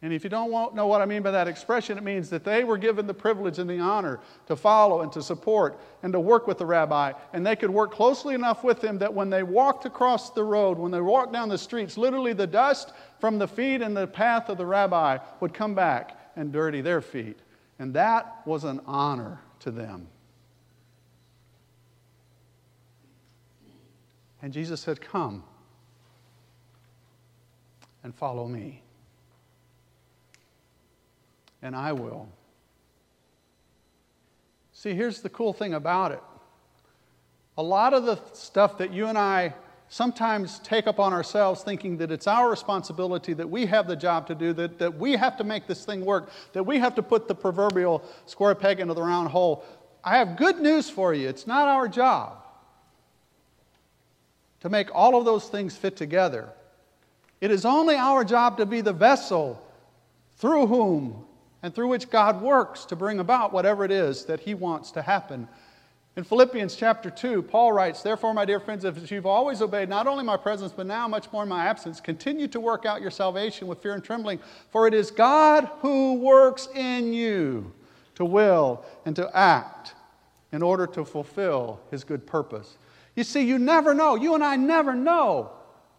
And 0.02 0.12
if 0.12 0.24
you 0.24 0.30
don't 0.30 0.74
know 0.74 0.86
what 0.86 1.00
I 1.00 1.06
mean 1.06 1.22
by 1.22 1.30
that 1.30 1.48
expression, 1.48 1.96
it 1.96 2.04
means 2.04 2.28
that 2.28 2.44
they 2.44 2.64
were 2.64 2.76
given 2.76 3.06
the 3.06 3.14
privilege 3.14 3.58
and 3.58 3.68
the 3.68 3.78
honor 3.78 4.20
to 4.46 4.54
follow 4.54 5.00
and 5.00 5.10
to 5.12 5.22
support 5.22 5.80
and 6.02 6.12
to 6.12 6.20
work 6.20 6.46
with 6.46 6.58
the 6.58 6.66
rabbi. 6.66 7.12
And 7.32 7.46
they 7.46 7.56
could 7.56 7.70
work 7.70 7.92
closely 7.92 8.34
enough 8.34 8.62
with 8.62 8.84
him 8.84 8.98
that 8.98 9.12
when 9.12 9.30
they 9.30 9.42
walked 9.42 9.86
across 9.86 10.30
the 10.30 10.44
road, 10.44 10.76
when 10.78 10.92
they 10.92 11.00
walked 11.00 11.32
down 11.32 11.48
the 11.48 11.56
streets, 11.56 11.96
literally 11.96 12.34
the 12.34 12.46
dust 12.46 12.92
from 13.20 13.38
the 13.38 13.48
feet 13.48 13.80
and 13.80 13.96
the 13.96 14.06
path 14.06 14.50
of 14.50 14.58
the 14.58 14.66
rabbi 14.66 15.16
would 15.40 15.54
come 15.54 15.74
back 15.74 16.18
and 16.36 16.52
dirty 16.52 16.82
their 16.82 17.00
feet. 17.00 17.38
And 17.78 17.94
that 17.94 18.42
was 18.44 18.64
an 18.64 18.82
honor 18.84 19.40
to 19.60 19.70
them. 19.70 20.08
And 24.42 24.52
Jesus 24.52 24.82
said, 24.82 25.00
Come 25.00 25.42
and 28.04 28.14
follow 28.14 28.46
me 28.46 28.82
and 31.66 31.75
I 31.75 31.92
will. 31.92 32.28
See, 34.73 34.94
here's 34.94 35.20
the 35.20 35.28
cool 35.28 35.52
thing 35.52 35.75
about 35.75 36.12
it. 36.12 36.23
A 37.58 37.62
lot 37.62 37.92
of 37.92 38.04
the 38.04 38.20
stuff 38.35 38.78
that 38.78 38.92
you 38.92 39.06
and 39.06 39.18
I 39.18 39.52
sometimes 39.88 40.58
take 40.61 40.87
upon 40.87 41.12
ourselves 41.12 41.62
thinking 41.62 41.96
that 41.99 42.12
it's 42.12 42.26
our 42.26 42.49
responsibility, 42.49 43.32
that 43.32 43.49
we 43.49 43.66
have 43.66 43.87
the 43.88 43.96
job 43.96 44.26
to 44.28 44.35
do, 44.35 44.52
that, 44.52 44.78
that 44.78 44.96
we 44.96 45.12
have 45.16 45.37
to 45.38 45.44
make 45.44 45.66
this 45.66 45.85
thing 45.85 46.04
work, 46.04 46.30
that 46.52 46.62
we 46.62 46.78
have 46.78 46.94
to 46.94 47.02
put 47.02 47.26
the 47.26 47.35
proverbial 47.35 48.02
square 48.26 48.54
peg 48.54 48.80
into 48.80 48.94
the 48.94 49.02
round 49.02 49.28
hole. 49.28 49.64
I 50.04 50.18
have 50.18 50.37
good 50.37 50.61
news 50.61 50.88
for 50.88 51.14
you. 51.14 51.28
It's 51.28 51.46
not 51.46 51.66
our 51.68 51.88
job 51.88 52.44
to 54.61 54.68
make 54.68 54.94
all 54.94 55.16
of 55.16 55.25
those 55.25 55.49
things 55.49 55.76
fit 55.76 55.96
together. 55.96 56.49
It 57.40 57.50
is 57.50 57.64
only 57.64 57.96
our 57.96 58.25
job 58.25 58.56
to 58.58 58.66
be 58.66 58.82
the 58.82 58.92
vessel 58.92 59.62
through 60.37 60.66
whom 60.66 61.25
and 61.62 61.75
through 61.75 61.88
which 61.88 62.10
God 62.10 62.40
works 62.40 62.84
to 62.86 62.96
bring 62.96 63.18
about 63.18 63.52
whatever 63.52 63.84
it 63.84 63.90
is 63.90 64.25
that 64.26 64.40
He 64.40 64.54
wants 64.54 64.90
to 64.92 65.02
happen. 65.02 65.48
In 66.16 66.25
Philippians 66.25 66.76
chapter 66.76 67.10
2, 67.10 67.42
Paul 67.42 67.72
writes, 67.72 68.02
Therefore, 68.02 68.32
my 68.32 68.46
dear 68.46 68.58
friends, 68.58 68.86
if 68.86 69.10
you've 69.10 69.26
always 69.26 69.60
obeyed 69.60 69.90
not 69.90 70.06
only 70.06 70.25
my 70.25 70.38
presence, 70.38 70.72
but 70.72 70.86
now 70.86 71.06
much 71.06 71.30
more 71.30 71.42
in 71.42 71.48
my 71.48 71.66
absence, 71.66 72.00
continue 72.00 72.48
to 72.48 72.58
work 72.58 72.86
out 72.86 73.02
your 73.02 73.10
salvation 73.10 73.66
with 73.66 73.82
fear 73.82 73.92
and 73.92 74.02
trembling, 74.02 74.38
for 74.70 74.86
it 74.86 74.94
is 74.94 75.10
God 75.10 75.68
who 75.80 76.14
works 76.14 76.68
in 76.75 77.12
you 77.12 77.70
to 78.14 78.25
will 78.25 78.82
and 79.04 79.14
to 79.16 79.30
act 79.36 79.94
in 80.52 80.62
order 80.62 80.86
to 80.86 81.04
fulfill 81.04 81.80
his 81.90 82.02
good 82.02 82.26
purpose. 82.26 82.78
You 83.14 83.25
see, 83.25 83.42
you 83.42 83.58
never 83.58 83.92
know, 83.92 84.14
you 84.14 84.34
and 84.34 84.42
I 84.42 84.56
never 84.56 84.94
know 84.94 85.50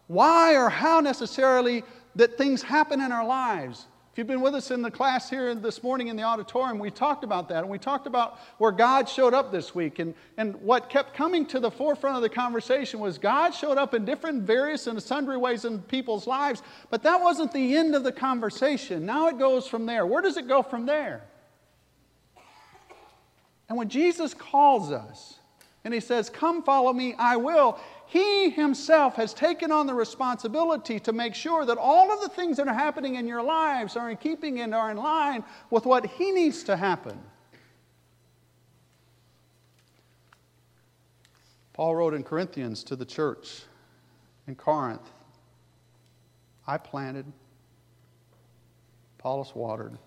why 0.08 0.56
or 0.56 0.68
how 0.68 0.98
necessarily 0.98 1.84
that 2.16 2.36
things 2.36 2.62
happen 2.62 3.00
in 3.00 3.12
our 3.12 3.24
lives. 3.24 3.86
If 4.12 4.18
you've 4.18 4.26
been 4.26 4.40
with 4.40 4.54
us 4.54 4.70
in 4.70 4.82
the 4.82 4.90
class 4.90 5.30
here 5.30 5.54
this 5.54 5.82
morning 5.82 6.08
in 6.08 6.16
the 6.16 6.24
auditorium, 6.24 6.78
we 6.78 6.90
talked 6.90 7.22
about 7.22 7.48
that. 7.50 7.58
And 7.58 7.68
we 7.68 7.78
talked 7.78 8.06
about 8.06 8.38
where 8.58 8.72
God 8.72 9.08
showed 9.08 9.32
up 9.32 9.52
this 9.52 9.74
week. 9.74 10.00
And, 10.00 10.14
and 10.36 10.56
what 10.56 10.90
kept 10.90 11.14
coming 11.14 11.46
to 11.46 11.60
the 11.60 11.70
forefront 11.70 12.16
of 12.16 12.22
the 12.22 12.28
conversation 12.28 12.98
was 12.98 13.16
God 13.16 13.50
showed 13.50 13.78
up 13.78 13.94
in 13.94 14.04
different, 14.04 14.42
various, 14.42 14.88
and 14.88 15.00
sundry 15.00 15.36
ways 15.36 15.64
in 15.64 15.78
people's 15.82 16.26
lives. 16.26 16.62
But 16.90 17.02
that 17.04 17.20
wasn't 17.20 17.52
the 17.52 17.76
end 17.76 17.94
of 17.94 18.02
the 18.02 18.10
conversation. 18.10 19.06
Now 19.06 19.28
it 19.28 19.38
goes 19.38 19.68
from 19.68 19.86
there. 19.86 20.04
Where 20.04 20.22
does 20.22 20.36
it 20.36 20.48
go 20.48 20.62
from 20.62 20.86
there? 20.86 21.22
And 23.68 23.76
when 23.76 23.88
Jesus 23.88 24.34
calls 24.34 24.90
us 24.90 25.38
and 25.84 25.92
he 25.92 26.00
says, 26.00 26.30
Come 26.30 26.62
follow 26.62 26.92
me, 26.92 27.14
I 27.18 27.36
will, 27.36 27.78
he 28.08 28.48
himself 28.48 29.16
has 29.16 29.34
taken 29.34 29.70
on 29.70 29.86
the 29.86 29.92
responsibility 29.92 30.98
to 31.00 31.12
make 31.12 31.34
sure 31.34 31.66
that 31.66 31.76
all 31.76 32.10
of 32.10 32.22
the 32.22 32.30
things 32.30 32.56
that 32.56 32.66
are 32.66 32.72
happening 32.72 33.16
in 33.16 33.28
your 33.28 33.42
lives 33.42 33.96
are 33.96 34.08
in 34.08 34.16
keeping 34.16 34.60
and 34.60 34.74
are 34.74 34.90
in 34.90 34.96
line 34.96 35.44
with 35.68 35.84
what 35.84 36.06
He 36.06 36.30
needs 36.30 36.62
to 36.64 36.76
happen. 36.76 37.20
Paul 41.74 41.96
wrote 41.96 42.14
in 42.14 42.22
Corinthians 42.22 42.82
to 42.84 42.96
the 42.96 43.04
church 43.04 43.64
in 44.46 44.54
Corinth 44.54 45.10
I 46.66 46.78
planted, 46.78 47.26
Apollos 49.18 49.54
watered, 49.54 49.98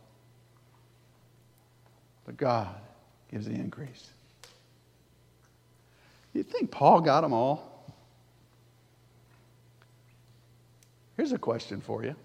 but 2.26 2.36
God 2.36 2.76
gives 3.30 3.46
the 3.46 3.54
increase. 3.54 4.10
You 6.34 6.42
think 6.42 6.72
Paul 6.72 7.02
got 7.02 7.22
them 7.22 7.34
all? 7.34 7.71
Here's 11.22 11.34
a 11.34 11.38
question 11.38 11.82
for 11.82 12.04
you 12.04 12.16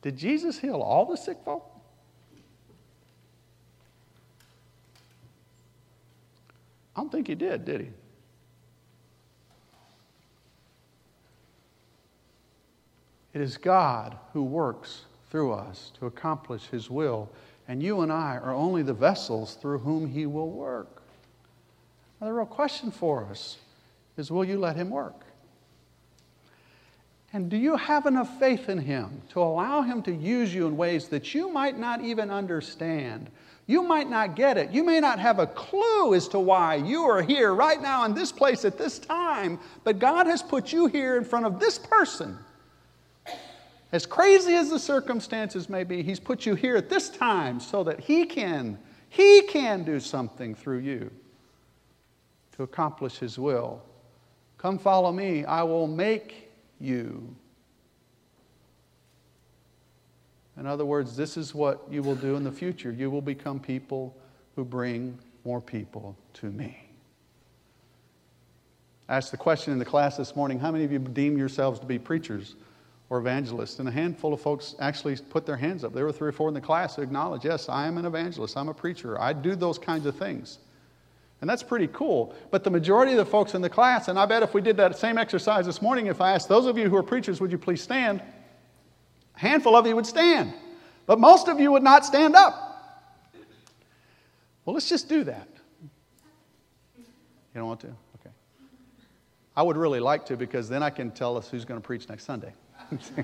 Did 0.00 0.16
Jesus 0.16 0.58
heal 0.58 0.80
all 0.80 1.04
the 1.04 1.18
sick 1.18 1.36
folk? 1.44 1.62
I 6.96 7.02
don't 7.02 7.12
think 7.12 7.26
he 7.26 7.34
did, 7.34 7.66
did 7.66 7.82
he? 7.82 7.88
It 13.34 13.42
is 13.42 13.58
God 13.58 14.16
who 14.32 14.42
works 14.42 15.02
through 15.30 15.52
us 15.52 15.92
to 15.98 16.06
accomplish 16.06 16.64
his 16.68 16.88
will, 16.88 17.28
and 17.68 17.82
you 17.82 18.00
and 18.00 18.10
I 18.10 18.38
are 18.38 18.54
only 18.54 18.82
the 18.82 18.94
vessels 18.94 19.58
through 19.60 19.80
whom 19.80 20.08
he 20.08 20.24
will 20.24 20.48
work. 20.48 21.02
Now, 22.22 22.28
the 22.28 22.32
real 22.32 22.46
question 22.46 22.90
for 22.90 23.26
us 23.26 23.58
is 24.16 24.30
will 24.30 24.46
you 24.46 24.58
let 24.58 24.76
him 24.76 24.88
work? 24.88 25.26
And 27.32 27.48
do 27.48 27.56
you 27.56 27.76
have 27.76 28.06
enough 28.06 28.38
faith 28.38 28.68
in 28.68 28.78
Him 28.78 29.22
to 29.30 29.40
allow 29.40 29.82
Him 29.82 30.02
to 30.02 30.12
use 30.12 30.52
you 30.52 30.66
in 30.66 30.76
ways 30.76 31.08
that 31.08 31.34
you 31.34 31.48
might 31.48 31.78
not 31.78 32.02
even 32.02 32.30
understand? 32.30 33.30
You 33.66 33.84
might 33.84 34.10
not 34.10 34.34
get 34.34 34.58
it. 34.58 34.70
You 34.72 34.82
may 34.82 34.98
not 34.98 35.20
have 35.20 35.38
a 35.38 35.46
clue 35.46 36.14
as 36.14 36.26
to 36.28 36.40
why 36.40 36.74
you 36.74 37.04
are 37.04 37.22
here 37.22 37.54
right 37.54 37.80
now 37.80 38.04
in 38.04 38.14
this 38.14 38.32
place 38.32 38.64
at 38.64 38.76
this 38.76 38.98
time, 38.98 39.60
but 39.84 40.00
God 40.00 40.26
has 40.26 40.42
put 40.42 40.72
you 40.72 40.86
here 40.86 41.16
in 41.16 41.24
front 41.24 41.46
of 41.46 41.60
this 41.60 41.78
person. 41.78 42.36
As 43.92 44.06
crazy 44.06 44.54
as 44.54 44.70
the 44.70 44.78
circumstances 44.78 45.68
may 45.68 45.84
be, 45.84 46.02
He's 46.02 46.18
put 46.18 46.46
you 46.46 46.56
here 46.56 46.76
at 46.76 46.88
this 46.88 47.10
time 47.10 47.60
so 47.60 47.84
that 47.84 48.00
He 48.00 48.24
can, 48.26 48.76
He 49.08 49.42
can 49.42 49.84
do 49.84 50.00
something 50.00 50.52
through 50.56 50.78
you 50.78 51.08
to 52.56 52.64
accomplish 52.64 53.18
His 53.18 53.38
will. 53.38 53.82
Come 54.58 54.78
follow 54.78 55.12
me. 55.12 55.44
I 55.44 55.62
will 55.62 55.86
make 55.86 56.49
you. 56.80 57.34
In 60.58 60.66
other 60.66 60.84
words, 60.84 61.16
this 61.16 61.36
is 61.36 61.54
what 61.54 61.82
you 61.90 62.02
will 62.02 62.16
do 62.16 62.36
in 62.36 62.44
the 62.44 62.52
future. 62.52 62.92
You 62.92 63.10
will 63.10 63.22
become 63.22 63.60
people 63.60 64.16
who 64.56 64.64
bring 64.64 65.18
more 65.44 65.60
people 65.60 66.16
to 66.34 66.46
me. 66.46 66.76
I 69.08 69.16
asked 69.16 69.30
the 69.30 69.36
question 69.36 69.72
in 69.72 69.78
the 69.78 69.84
class 69.84 70.16
this 70.16 70.36
morning 70.36 70.58
how 70.58 70.70
many 70.70 70.84
of 70.84 70.92
you 70.92 70.98
deem 70.98 71.36
yourselves 71.36 71.80
to 71.80 71.86
be 71.86 71.98
preachers 71.98 72.56
or 73.08 73.18
evangelists? 73.18 73.78
And 73.80 73.88
a 73.88 73.92
handful 73.92 74.32
of 74.32 74.40
folks 74.40 74.76
actually 74.78 75.16
put 75.16 75.44
their 75.44 75.56
hands 75.56 75.82
up. 75.82 75.92
There 75.92 76.04
were 76.04 76.12
three 76.12 76.28
or 76.28 76.32
four 76.32 76.48
in 76.48 76.54
the 76.54 76.60
class 76.60 76.96
who 76.96 77.02
acknowledged, 77.02 77.44
yes, 77.44 77.68
I 77.68 77.86
am 77.86 77.98
an 77.98 78.06
evangelist, 78.06 78.56
I'm 78.56 78.68
a 78.68 78.74
preacher, 78.74 79.20
I 79.20 79.32
do 79.32 79.56
those 79.56 79.78
kinds 79.78 80.06
of 80.06 80.16
things. 80.16 80.58
And 81.40 81.48
that's 81.48 81.62
pretty 81.62 81.88
cool. 81.88 82.34
But 82.50 82.64
the 82.64 82.70
majority 82.70 83.12
of 83.12 83.18
the 83.18 83.24
folks 83.24 83.54
in 83.54 83.62
the 83.62 83.70
class, 83.70 84.08
and 84.08 84.18
I 84.18 84.26
bet 84.26 84.42
if 84.42 84.52
we 84.52 84.60
did 84.60 84.76
that 84.76 84.98
same 84.98 85.16
exercise 85.16 85.64
this 85.64 85.80
morning, 85.80 86.06
if 86.06 86.20
I 86.20 86.32
asked 86.32 86.48
those 86.48 86.66
of 86.66 86.76
you 86.76 86.88
who 86.88 86.96
are 86.96 87.02
preachers, 87.02 87.40
would 87.40 87.50
you 87.50 87.58
please 87.58 87.82
stand? 87.82 88.20
A 89.36 89.38
handful 89.38 89.74
of 89.74 89.86
you 89.86 89.96
would 89.96 90.06
stand. 90.06 90.52
But 91.06 91.18
most 91.18 91.48
of 91.48 91.58
you 91.58 91.72
would 91.72 91.82
not 91.82 92.04
stand 92.04 92.36
up. 92.36 92.66
Well, 94.64 94.74
let's 94.74 94.88
just 94.88 95.08
do 95.08 95.24
that. 95.24 95.48
You 96.98 97.04
don't 97.54 97.66
want 97.66 97.80
to? 97.80 97.88
Okay. 97.88 98.30
I 99.56 99.62
would 99.62 99.78
really 99.78 100.00
like 100.00 100.26
to 100.26 100.36
because 100.36 100.68
then 100.68 100.82
I 100.82 100.90
can 100.90 101.10
tell 101.10 101.38
us 101.38 101.48
who's 101.48 101.64
going 101.64 101.80
to 101.80 101.84
preach 101.84 102.08
next 102.08 102.24
Sunday. 102.24 102.52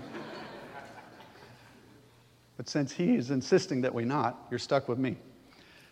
but 2.57 2.69
since 2.69 2.93
he 2.93 3.15
is 3.15 3.31
insisting 3.31 3.83
that 3.83 3.95
we 3.95 4.07
not, 4.07 4.47
you're 4.51 4.59
stuck 4.59 4.89
with 4.89 4.99
me. 4.99 5.17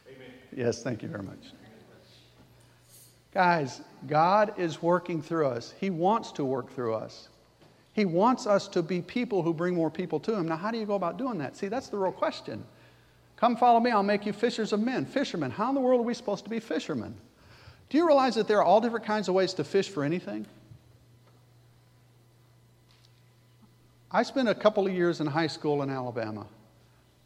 Amen. 0.09 0.27
Yes, 0.57 0.83
thank 0.83 1.03
you 1.03 1.09
very 1.09 1.23
much. 1.23 1.53
Guys, 3.35 3.81
God 4.07 4.55
is 4.57 4.81
working 4.81 5.21
through 5.21 5.49
us. 5.49 5.75
He 5.79 5.91
wants 5.91 6.31
to 6.33 6.45
work 6.45 6.73
through 6.73 6.95
us. 6.95 7.29
He 7.93 8.05
wants 8.05 8.47
us 8.47 8.69
to 8.69 8.83
be 8.83 9.03
people 9.03 9.43
who 9.43 9.53
bring 9.53 9.75
more 9.75 9.91
people 9.91 10.21
to 10.21 10.35
Him. 10.35 10.47
Now, 10.47 10.57
how 10.57 10.71
do 10.71 10.79
you 10.79 10.87
go 10.87 10.95
about 10.95 11.19
doing 11.19 11.39
that? 11.39 11.57
See, 11.57 11.67
that's 11.67 11.89
the 11.89 11.97
real 11.97 12.13
question. 12.13 12.65
Come 13.37 13.57
follow 13.57 13.81
me, 13.81 13.91
I'll 13.91 14.05
make 14.05 14.25
you 14.25 14.33
fishers 14.33 14.73
of 14.73 14.81
men. 14.81 15.05
Fishermen. 15.05 15.51
How 15.51 15.69
in 15.69 15.75
the 15.75 15.81
world 15.81 16.01
are 16.01 16.05
we 16.05 16.15
supposed 16.15 16.45
to 16.45 16.51
be 16.51 16.61
fishermen? 16.61 17.15
Do 17.89 17.99
you 17.99 18.07
realize 18.07 18.37
that 18.37 18.47
there 18.47 18.59
are 18.59 18.65
all 18.65 18.81
different 18.81 19.05
kinds 19.05 19.29
of 19.29 19.35
ways 19.35 19.53
to 19.55 19.65
fish 19.65 19.89
for 19.89 20.05
anything? 20.05 20.47
I 24.11 24.23
spent 24.23 24.49
a 24.49 24.55
couple 24.55 24.87
of 24.87 24.93
years 24.93 25.21
in 25.21 25.27
high 25.27 25.49
school 25.49 25.83
in 25.83 25.91
Alabama. 25.91 26.47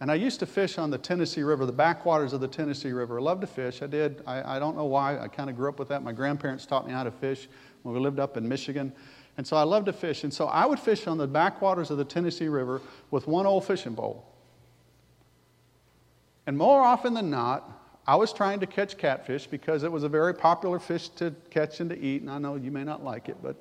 And 0.01 0.13
I 0.13 0.15
used 0.15 0.39
to 0.41 0.47
fish 0.47 0.79
on 0.79 0.91
the 0.91 0.99
Tennessee 0.99 1.43
River, 1.43 1.67
the 1.67 1.73
backwaters 1.73 2.33
of 2.33 2.41
the 2.41 2.47
Tennessee 2.47 2.93
River. 2.93 3.19
I 3.19 3.23
loved 3.23 3.41
to 3.41 3.47
fish. 3.49 3.83
I 3.83 3.89
did. 3.89 4.23
I, 4.27 4.57
I 4.57 4.59
don't 4.61 4.77
know 4.77 4.85
why. 4.85 5.19
I 5.19 5.27
kind 5.27 5.51
of 5.51 5.57
grew 5.57 5.69
up 5.69 5.79
with 5.79 5.89
that. 5.89 6.05
My 6.05 6.13
grandparents 6.13 6.67
taught 6.67 6.87
me 6.87 6.93
how 6.93 7.03
to 7.03 7.11
fish 7.11 7.49
when 7.83 7.95
we 7.95 8.01
lived 8.01 8.21
up 8.21 8.37
in 8.37 8.49
Michigan. 8.49 8.93
And 9.37 9.47
so 9.47 9.57
I 9.57 9.65
loved 9.65 9.87
to 9.87 9.93
fish. 9.93 10.23
And 10.23 10.33
so 10.33 10.47
I 10.47 10.67
would 10.67 10.79
fish 10.79 11.09
on 11.09 11.19
the 11.19 11.27
backwaters 11.27 11.91
of 11.91 11.99
the 11.99 12.05
Tennessee 12.05 12.49
River 12.49 12.81
with 13.11 13.27
one 13.27 13.45
old 13.45 13.65
fishing 13.65 13.97
pole. 13.97 14.25
And 16.47 16.57
more 16.57 16.81
often 16.81 17.13
than 17.13 17.29
not, 17.29 17.71
I 18.07 18.15
was 18.15 18.33
trying 18.33 18.61
to 18.61 18.67
catch 18.67 18.97
catfish 18.97 19.49
because 19.49 19.83
it 19.83 19.91
was 19.93 20.05
a 20.05 20.09
very 20.09 20.33
popular 20.33 20.79
fish 20.79 21.09
to 21.11 21.35
catch 21.51 21.81
and 21.81 21.91
to 21.91 21.99
eat. 21.99 22.23
And 22.23 22.31
I 22.31 22.39
know 22.39 22.55
you 22.55 22.71
may 22.71 22.85
not 22.85 23.05
like 23.05 23.29
it, 23.29 23.37
but 23.43 23.57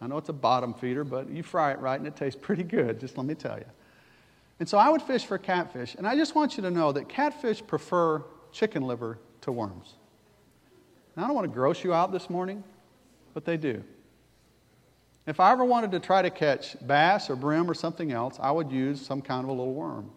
I 0.00 0.06
know 0.06 0.16
it's 0.16 0.28
a 0.28 0.32
bottom 0.32 0.74
feeder, 0.74 1.04
but 1.04 1.28
you 1.28 1.42
fry 1.42 1.72
it 1.72 1.78
right 1.80 1.98
and 1.98 2.06
it 2.06 2.16
tastes 2.16 2.40
pretty 2.40 2.62
good, 2.62 3.00
just 3.00 3.18
let 3.18 3.26
me 3.26 3.34
tell 3.34 3.58
you. 3.58 3.66
And 4.62 4.68
so 4.68 4.78
I 4.78 4.90
would 4.90 5.02
fish 5.02 5.24
for 5.24 5.38
catfish. 5.38 5.96
And 5.96 6.06
I 6.06 6.14
just 6.14 6.36
want 6.36 6.56
you 6.56 6.62
to 6.62 6.70
know 6.70 6.92
that 6.92 7.08
catfish 7.08 7.66
prefer 7.66 8.22
chicken 8.52 8.84
liver 8.84 9.18
to 9.40 9.50
worms. 9.50 9.94
Now, 11.16 11.24
I 11.24 11.26
don't 11.26 11.34
want 11.34 11.48
to 11.48 11.52
gross 11.52 11.82
you 11.82 11.92
out 11.92 12.12
this 12.12 12.30
morning, 12.30 12.62
but 13.34 13.44
they 13.44 13.56
do. 13.56 13.82
If 15.26 15.40
I 15.40 15.50
ever 15.50 15.64
wanted 15.64 15.90
to 15.90 15.98
try 15.98 16.22
to 16.22 16.30
catch 16.30 16.76
bass 16.86 17.28
or 17.28 17.34
brim 17.34 17.68
or 17.68 17.74
something 17.74 18.12
else, 18.12 18.38
I 18.40 18.52
would 18.52 18.70
use 18.70 19.04
some 19.04 19.20
kind 19.20 19.42
of 19.42 19.48
a 19.48 19.52
little 19.52 19.74
worm. 19.74 20.12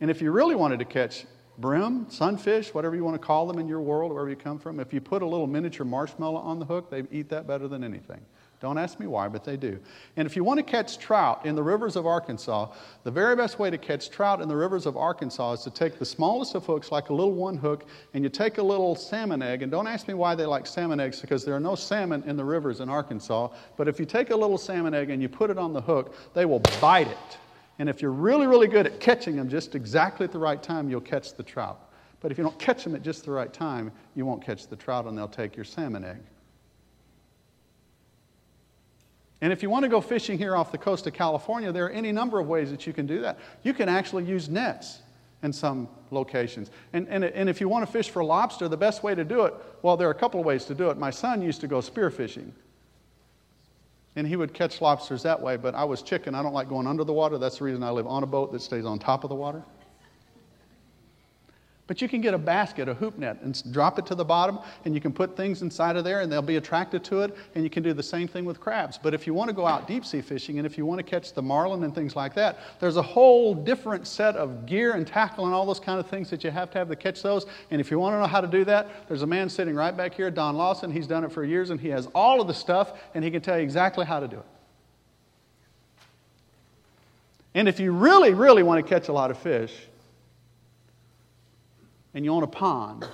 And 0.00 0.10
if 0.10 0.22
you 0.22 0.30
really 0.30 0.54
wanted 0.54 0.78
to 0.78 0.86
catch 0.86 1.26
brim, 1.58 2.06
sunfish, 2.08 2.72
whatever 2.72 2.96
you 2.96 3.04
want 3.04 3.20
to 3.20 3.26
call 3.26 3.46
them 3.46 3.58
in 3.58 3.68
your 3.68 3.82
world, 3.82 4.12
wherever 4.12 4.30
you 4.30 4.36
come 4.36 4.58
from, 4.58 4.80
if 4.80 4.94
you 4.94 5.02
put 5.02 5.20
a 5.20 5.26
little 5.26 5.46
miniature 5.46 5.84
marshmallow 5.84 6.40
on 6.40 6.58
the 6.58 6.64
hook, 6.64 6.88
they 6.88 7.02
eat 7.12 7.28
that 7.28 7.46
better 7.46 7.68
than 7.68 7.84
anything. 7.84 8.22
Don't 8.64 8.78
ask 8.78 8.98
me 8.98 9.06
why, 9.06 9.28
but 9.28 9.44
they 9.44 9.58
do. 9.58 9.78
And 10.16 10.24
if 10.24 10.36
you 10.36 10.42
want 10.42 10.56
to 10.56 10.62
catch 10.62 10.96
trout 10.96 11.44
in 11.44 11.54
the 11.54 11.62
rivers 11.62 11.96
of 11.96 12.06
Arkansas, 12.06 12.72
the 13.02 13.10
very 13.10 13.36
best 13.36 13.58
way 13.58 13.68
to 13.68 13.76
catch 13.76 14.08
trout 14.08 14.40
in 14.40 14.48
the 14.48 14.56
rivers 14.56 14.86
of 14.86 14.96
Arkansas 14.96 15.52
is 15.52 15.60
to 15.64 15.70
take 15.70 15.98
the 15.98 16.06
smallest 16.06 16.54
of 16.54 16.64
hooks, 16.64 16.90
like 16.90 17.10
a 17.10 17.12
little 17.12 17.34
one 17.34 17.58
hook, 17.58 17.84
and 18.14 18.24
you 18.24 18.30
take 18.30 18.56
a 18.56 18.62
little 18.62 18.96
salmon 18.96 19.42
egg. 19.42 19.60
And 19.60 19.70
don't 19.70 19.86
ask 19.86 20.08
me 20.08 20.14
why 20.14 20.34
they 20.34 20.46
like 20.46 20.66
salmon 20.66 20.98
eggs, 20.98 21.20
because 21.20 21.44
there 21.44 21.54
are 21.54 21.60
no 21.60 21.74
salmon 21.74 22.22
in 22.26 22.38
the 22.38 22.44
rivers 22.44 22.80
in 22.80 22.88
Arkansas. 22.88 23.50
But 23.76 23.86
if 23.86 24.00
you 24.00 24.06
take 24.06 24.30
a 24.30 24.36
little 24.36 24.56
salmon 24.56 24.94
egg 24.94 25.10
and 25.10 25.20
you 25.20 25.28
put 25.28 25.50
it 25.50 25.58
on 25.58 25.74
the 25.74 25.82
hook, 25.82 26.14
they 26.32 26.46
will 26.46 26.60
bite 26.80 27.08
it. 27.08 27.38
And 27.78 27.86
if 27.86 28.00
you're 28.00 28.12
really, 28.12 28.46
really 28.46 28.66
good 28.66 28.86
at 28.86 28.98
catching 28.98 29.36
them 29.36 29.50
just 29.50 29.74
exactly 29.74 30.24
at 30.24 30.32
the 30.32 30.38
right 30.38 30.62
time, 30.62 30.88
you'll 30.88 31.02
catch 31.02 31.34
the 31.34 31.42
trout. 31.42 31.92
But 32.20 32.32
if 32.32 32.38
you 32.38 32.44
don't 32.44 32.58
catch 32.58 32.82
them 32.82 32.94
at 32.94 33.02
just 33.02 33.26
the 33.26 33.30
right 33.30 33.52
time, 33.52 33.92
you 34.14 34.24
won't 34.24 34.42
catch 34.42 34.68
the 34.68 34.76
trout 34.76 35.04
and 35.04 35.18
they'll 35.18 35.28
take 35.28 35.54
your 35.54 35.66
salmon 35.66 36.02
egg. 36.02 36.22
And 39.44 39.52
if 39.52 39.62
you 39.62 39.68
want 39.68 39.82
to 39.82 39.90
go 39.90 40.00
fishing 40.00 40.38
here 40.38 40.56
off 40.56 40.72
the 40.72 40.78
coast 40.78 41.06
of 41.06 41.12
California, 41.12 41.70
there 41.70 41.84
are 41.84 41.90
any 41.90 42.12
number 42.12 42.40
of 42.40 42.48
ways 42.48 42.70
that 42.70 42.86
you 42.86 42.94
can 42.94 43.06
do 43.06 43.20
that. 43.20 43.38
You 43.62 43.74
can 43.74 43.90
actually 43.90 44.24
use 44.24 44.48
nets 44.48 45.02
in 45.42 45.52
some 45.52 45.86
locations. 46.10 46.70
And, 46.94 47.06
and, 47.10 47.24
and 47.24 47.46
if 47.50 47.60
you 47.60 47.68
want 47.68 47.84
to 47.84 47.92
fish 47.92 48.08
for 48.08 48.24
lobster, 48.24 48.68
the 48.68 48.78
best 48.78 49.02
way 49.02 49.14
to 49.14 49.22
do 49.22 49.42
it, 49.44 49.52
well, 49.82 49.98
there 49.98 50.08
are 50.08 50.12
a 50.12 50.14
couple 50.14 50.40
of 50.40 50.46
ways 50.46 50.64
to 50.64 50.74
do 50.74 50.88
it. 50.88 50.96
My 50.96 51.10
son 51.10 51.42
used 51.42 51.60
to 51.60 51.66
go 51.66 51.80
spearfishing. 51.80 52.52
And 54.16 54.26
he 54.26 54.36
would 54.36 54.54
catch 54.54 54.80
lobsters 54.80 55.22
that 55.24 55.42
way, 55.42 55.58
but 55.58 55.74
I 55.74 55.84
was 55.84 56.00
chicken. 56.00 56.34
I 56.34 56.42
don't 56.42 56.54
like 56.54 56.70
going 56.70 56.86
under 56.86 57.04
the 57.04 57.12
water. 57.12 57.36
That's 57.36 57.58
the 57.58 57.64
reason 57.64 57.82
I 57.82 57.90
live 57.90 58.06
on 58.06 58.22
a 58.22 58.26
boat 58.26 58.50
that 58.52 58.62
stays 58.62 58.86
on 58.86 58.98
top 58.98 59.24
of 59.24 59.28
the 59.28 59.36
water. 59.36 59.62
But 61.86 62.00
you 62.00 62.08
can 62.08 62.22
get 62.22 62.32
a 62.32 62.38
basket, 62.38 62.88
a 62.88 62.94
hoop 62.94 63.18
net, 63.18 63.42
and 63.42 63.62
drop 63.70 63.98
it 63.98 64.06
to 64.06 64.14
the 64.14 64.24
bottom, 64.24 64.58
and 64.86 64.94
you 64.94 65.02
can 65.02 65.12
put 65.12 65.36
things 65.36 65.60
inside 65.60 65.96
of 65.96 66.04
there, 66.04 66.22
and 66.22 66.32
they'll 66.32 66.40
be 66.40 66.56
attracted 66.56 67.04
to 67.04 67.20
it, 67.20 67.36
and 67.54 67.62
you 67.62 67.68
can 67.68 67.82
do 67.82 67.92
the 67.92 68.02
same 68.02 68.26
thing 68.26 68.46
with 68.46 68.58
crabs. 68.58 68.96
But 68.96 69.12
if 69.12 69.26
you 69.26 69.34
want 69.34 69.50
to 69.50 69.54
go 69.54 69.66
out 69.66 69.86
deep 69.86 70.06
sea 70.06 70.22
fishing, 70.22 70.56
and 70.56 70.64
if 70.64 70.78
you 70.78 70.86
want 70.86 70.98
to 70.98 71.02
catch 71.02 71.34
the 71.34 71.42
marlin 71.42 71.84
and 71.84 71.94
things 71.94 72.16
like 72.16 72.32
that, 72.36 72.58
there's 72.80 72.96
a 72.96 73.02
whole 73.02 73.54
different 73.54 74.06
set 74.06 74.34
of 74.34 74.64
gear 74.64 74.92
and 74.92 75.06
tackle 75.06 75.44
and 75.44 75.54
all 75.54 75.66
those 75.66 75.78
kind 75.78 76.00
of 76.00 76.06
things 76.06 76.30
that 76.30 76.42
you 76.42 76.50
have 76.50 76.70
to 76.70 76.78
have 76.78 76.88
to 76.88 76.96
catch 76.96 77.20
those. 77.20 77.44
And 77.70 77.82
if 77.82 77.90
you 77.90 77.98
want 77.98 78.14
to 78.14 78.20
know 78.20 78.26
how 78.28 78.40
to 78.40 78.48
do 78.48 78.64
that, 78.64 79.06
there's 79.06 79.22
a 79.22 79.26
man 79.26 79.50
sitting 79.50 79.74
right 79.74 79.94
back 79.94 80.14
here, 80.14 80.30
Don 80.30 80.56
Lawson. 80.56 80.90
He's 80.90 81.06
done 81.06 81.22
it 81.22 81.32
for 81.32 81.44
years, 81.44 81.68
and 81.68 81.78
he 81.78 81.88
has 81.88 82.06
all 82.14 82.40
of 82.40 82.46
the 82.46 82.54
stuff, 82.54 82.94
and 83.14 83.22
he 83.22 83.30
can 83.30 83.42
tell 83.42 83.58
you 83.58 83.62
exactly 83.62 84.06
how 84.06 84.20
to 84.20 84.28
do 84.28 84.38
it. 84.38 84.46
And 87.54 87.68
if 87.68 87.78
you 87.78 87.92
really, 87.92 88.32
really 88.32 88.62
want 88.62 88.82
to 88.82 88.88
catch 88.88 89.08
a 89.08 89.12
lot 89.12 89.30
of 89.30 89.36
fish, 89.36 89.72
and 92.14 92.24
you 92.24 92.32
own 92.32 92.44
a 92.44 92.48
pond, 92.48 93.06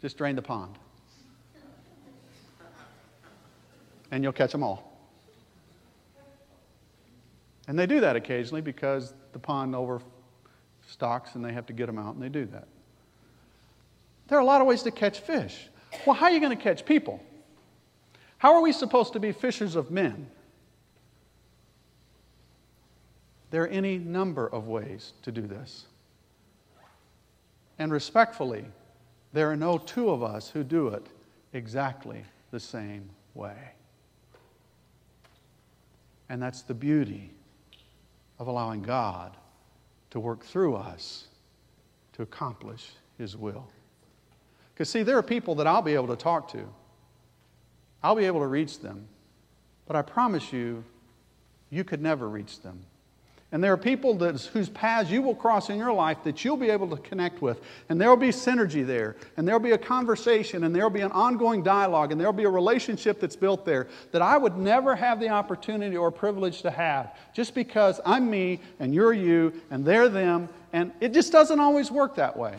just 0.00 0.16
drain 0.16 0.36
the 0.36 0.42
pond. 0.42 0.78
And 4.10 4.22
you'll 4.22 4.32
catch 4.32 4.52
them 4.52 4.62
all. 4.62 4.92
And 7.66 7.78
they 7.78 7.86
do 7.86 8.00
that 8.00 8.14
occasionally 8.14 8.60
because 8.60 9.14
the 9.32 9.38
pond 9.38 9.74
overstocks 9.74 11.34
and 11.34 11.44
they 11.44 11.52
have 11.52 11.66
to 11.66 11.72
get 11.72 11.86
them 11.86 11.98
out, 11.98 12.14
and 12.14 12.22
they 12.22 12.28
do 12.28 12.44
that. 12.46 12.68
There 14.28 14.38
are 14.38 14.42
a 14.42 14.44
lot 14.44 14.60
of 14.60 14.66
ways 14.66 14.82
to 14.84 14.90
catch 14.90 15.20
fish. 15.20 15.68
Well, 16.06 16.14
how 16.14 16.26
are 16.26 16.32
you 16.32 16.40
going 16.40 16.56
to 16.56 16.62
catch 16.62 16.84
people? 16.84 17.20
How 18.38 18.54
are 18.54 18.60
we 18.60 18.72
supposed 18.72 19.14
to 19.14 19.20
be 19.20 19.32
fishers 19.32 19.74
of 19.74 19.90
men? 19.90 20.28
There 23.50 23.62
are 23.62 23.68
any 23.68 23.98
number 23.98 24.46
of 24.46 24.66
ways 24.66 25.12
to 25.22 25.32
do 25.32 25.42
this. 25.42 25.86
And 27.78 27.92
respectfully, 27.92 28.64
there 29.32 29.50
are 29.50 29.56
no 29.56 29.78
two 29.78 30.10
of 30.10 30.22
us 30.22 30.48
who 30.48 30.62
do 30.62 30.88
it 30.88 31.06
exactly 31.52 32.24
the 32.50 32.60
same 32.60 33.10
way. 33.34 33.56
And 36.28 36.40
that's 36.40 36.62
the 36.62 36.74
beauty 36.74 37.30
of 38.38 38.46
allowing 38.46 38.82
God 38.82 39.36
to 40.10 40.20
work 40.20 40.44
through 40.44 40.76
us 40.76 41.26
to 42.12 42.22
accomplish 42.22 42.90
His 43.18 43.36
will. 43.36 43.66
Because, 44.72 44.88
see, 44.88 45.02
there 45.02 45.18
are 45.18 45.22
people 45.22 45.54
that 45.56 45.66
I'll 45.66 45.82
be 45.82 45.94
able 45.94 46.08
to 46.08 46.16
talk 46.16 46.50
to, 46.52 46.68
I'll 48.02 48.16
be 48.16 48.24
able 48.24 48.40
to 48.40 48.46
reach 48.46 48.80
them, 48.80 49.06
but 49.86 49.96
I 49.96 50.02
promise 50.02 50.52
you, 50.52 50.84
you 51.70 51.84
could 51.84 52.02
never 52.02 52.28
reach 52.28 52.60
them. 52.60 52.80
And 53.54 53.62
there 53.62 53.72
are 53.72 53.76
people 53.76 54.14
that, 54.14 54.40
whose 54.52 54.68
paths 54.68 55.12
you 55.12 55.22
will 55.22 55.36
cross 55.36 55.70
in 55.70 55.78
your 55.78 55.92
life 55.92 56.24
that 56.24 56.44
you'll 56.44 56.56
be 56.56 56.70
able 56.70 56.88
to 56.88 56.96
connect 56.96 57.40
with. 57.40 57.60
And 57.88 58.00
there 58.00 58.08
will 58.10 58.16
be 58.16 58.30
synergy 58.30 58.84
there. 58.84 59.14
And 59.36 59.46
there 59.46 59.54
will 59.54 59.64
be 59.64 59.70
a 59.70 59.78
conversation. 59.78 60.64
And 60.64 60.74
there 60.74 60.82
will 60.82 60.90
be 60.90 61.02
an 61.02 61.12
ongoing 61.12 61.62
dialogue. 61.62 62.10
And 62.10 62.20
there 62.20 62.26
will 62.26 62.32
be 62.32 62.46
a 62.46 62.50
relationship 62.50 63.20
that's 63.20 63.36
built 63.36 63.64
there 63.64 63.86
that 64.10 64.22
I 64.22 64.36
would 64.36 64.58
never 64.58 64.96
have 64.96 65.20
the 65.20 65.28
opportunity 65.28 65.96
or 65.96 66.10
privilege 66.10 66.62
to 66.62 66.70
have 66.72 67.14
just 67.32 67.54
because 67.54 68.00
I'm 68.04 68.28
me 68.28 68.58
and 68.80 68.92
you're 68.92 69.12
you 69.12 69.52
and 69.70 69.84
they're 69.84 70.08
them. 70.08 70.48
And 70.72 70.90
it 70.98 71.12
just 71.12 71.30
doesn't 71.30 71.60
always 71.60 71.92
work 71.92 72.16
that 72.16 72.36
way. 72.36 72.56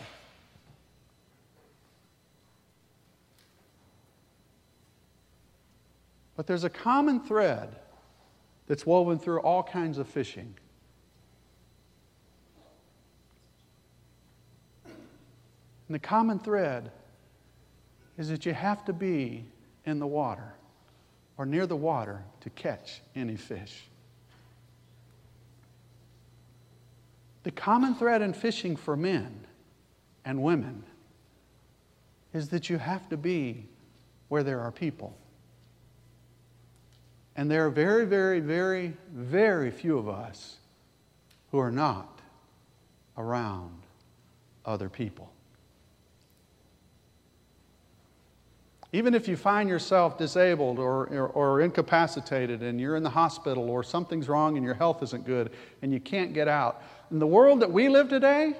But 6.37 6.47
there's 6.47 6.63
a 6.63 6.69
common 6.69 7.19
thread 7.19 7.75
that's 8.67 8.85
woven 8.85 9.19
through 9.19 9.41
all 9.41 9.61
kinds 9.61 9.97
of 9.97 10.07
fishing. 10.07 10.55
And 15.87 15.95
the 15.95 15.99
common 15.99 16.39
thread 16.39 16.91
is 18.17 18.29
that 18.29 18.45
you 18.45 18.53
have 18.53 18.85
to 18.85 18.93
be 18.93 19.45
in 19.85 19.99
the 19.99 20.07
water 20.07 20.53
or 21.37 21.45
near 21.45 21.67
the 21.67 21.75
water 21.75 22.23
to 22.41 22.49
catch 22.49 23.01
any 23.15 23.35
fish. 23.35 23.83
The 27.43 27.51
common 27.51 27.93
thread 27.93 28.21
in 28.21 28.33
fishing 28.33 28.75
for 28.75 28.97
men 28.97 29.45
and 30.23 30.41
women 30.41 30.83
is 32.33 32.49
that 32.49 32.69
you 32.69 32.77
have 32.77 33.07
to 33.09 33.17
be 33.17 33.65
where 34.29 34.43
there 34.43 34.59
are 34.61 34.71
people. 34.71 35.15
And 37.35 37.51
there 37.51 37.65
are 37.65 37.69
very, 37.69 38.05
very, 38.05 38.39
very, 38.39 38.93
very 39.13 39.69
few 39.69 39.97
of 39.97 40.09
us 40.09 40.57
who 41.51 41.59
are 41.59 41.71
not 41.71 42.19
around 43.17 43.83
other 44.65 44.89
people. 44.89 45.31
Even 48.95 49.13
if 49.13 49.27
you 49.27 49.35
find 49.35 49.67
yourself 49.67 50.17
disabled 50.17 50.79
or, 50.79 51.07
or, 51.07 51.27
or, 51.27 51.59
incapacitated 51.59 52.63
and 52.63 52.79
you're 52.79 52.95
in 52.95 53.03
the 53.03 53.09
hospital 53.09 53.69
or 53.69 53.83
something's 53.83 54.29
wrong 54.29 54.55
and 54.55 54.65
your 54.65 54.73
health 54.73 55.03
isn't 55.03 55.25
good 55.25 55.51
and 55.81 55.91
you 55.91 55.99
can't 55.99 56.33
get 56.33 56.47
out, 56.47 56.81
in 57.11 57.19
the 57.19 57.27
world 57.27 57.59
that 57.59 57.69
we 57.69 57.89
live 57.89 58.07
today, 58.07 58.53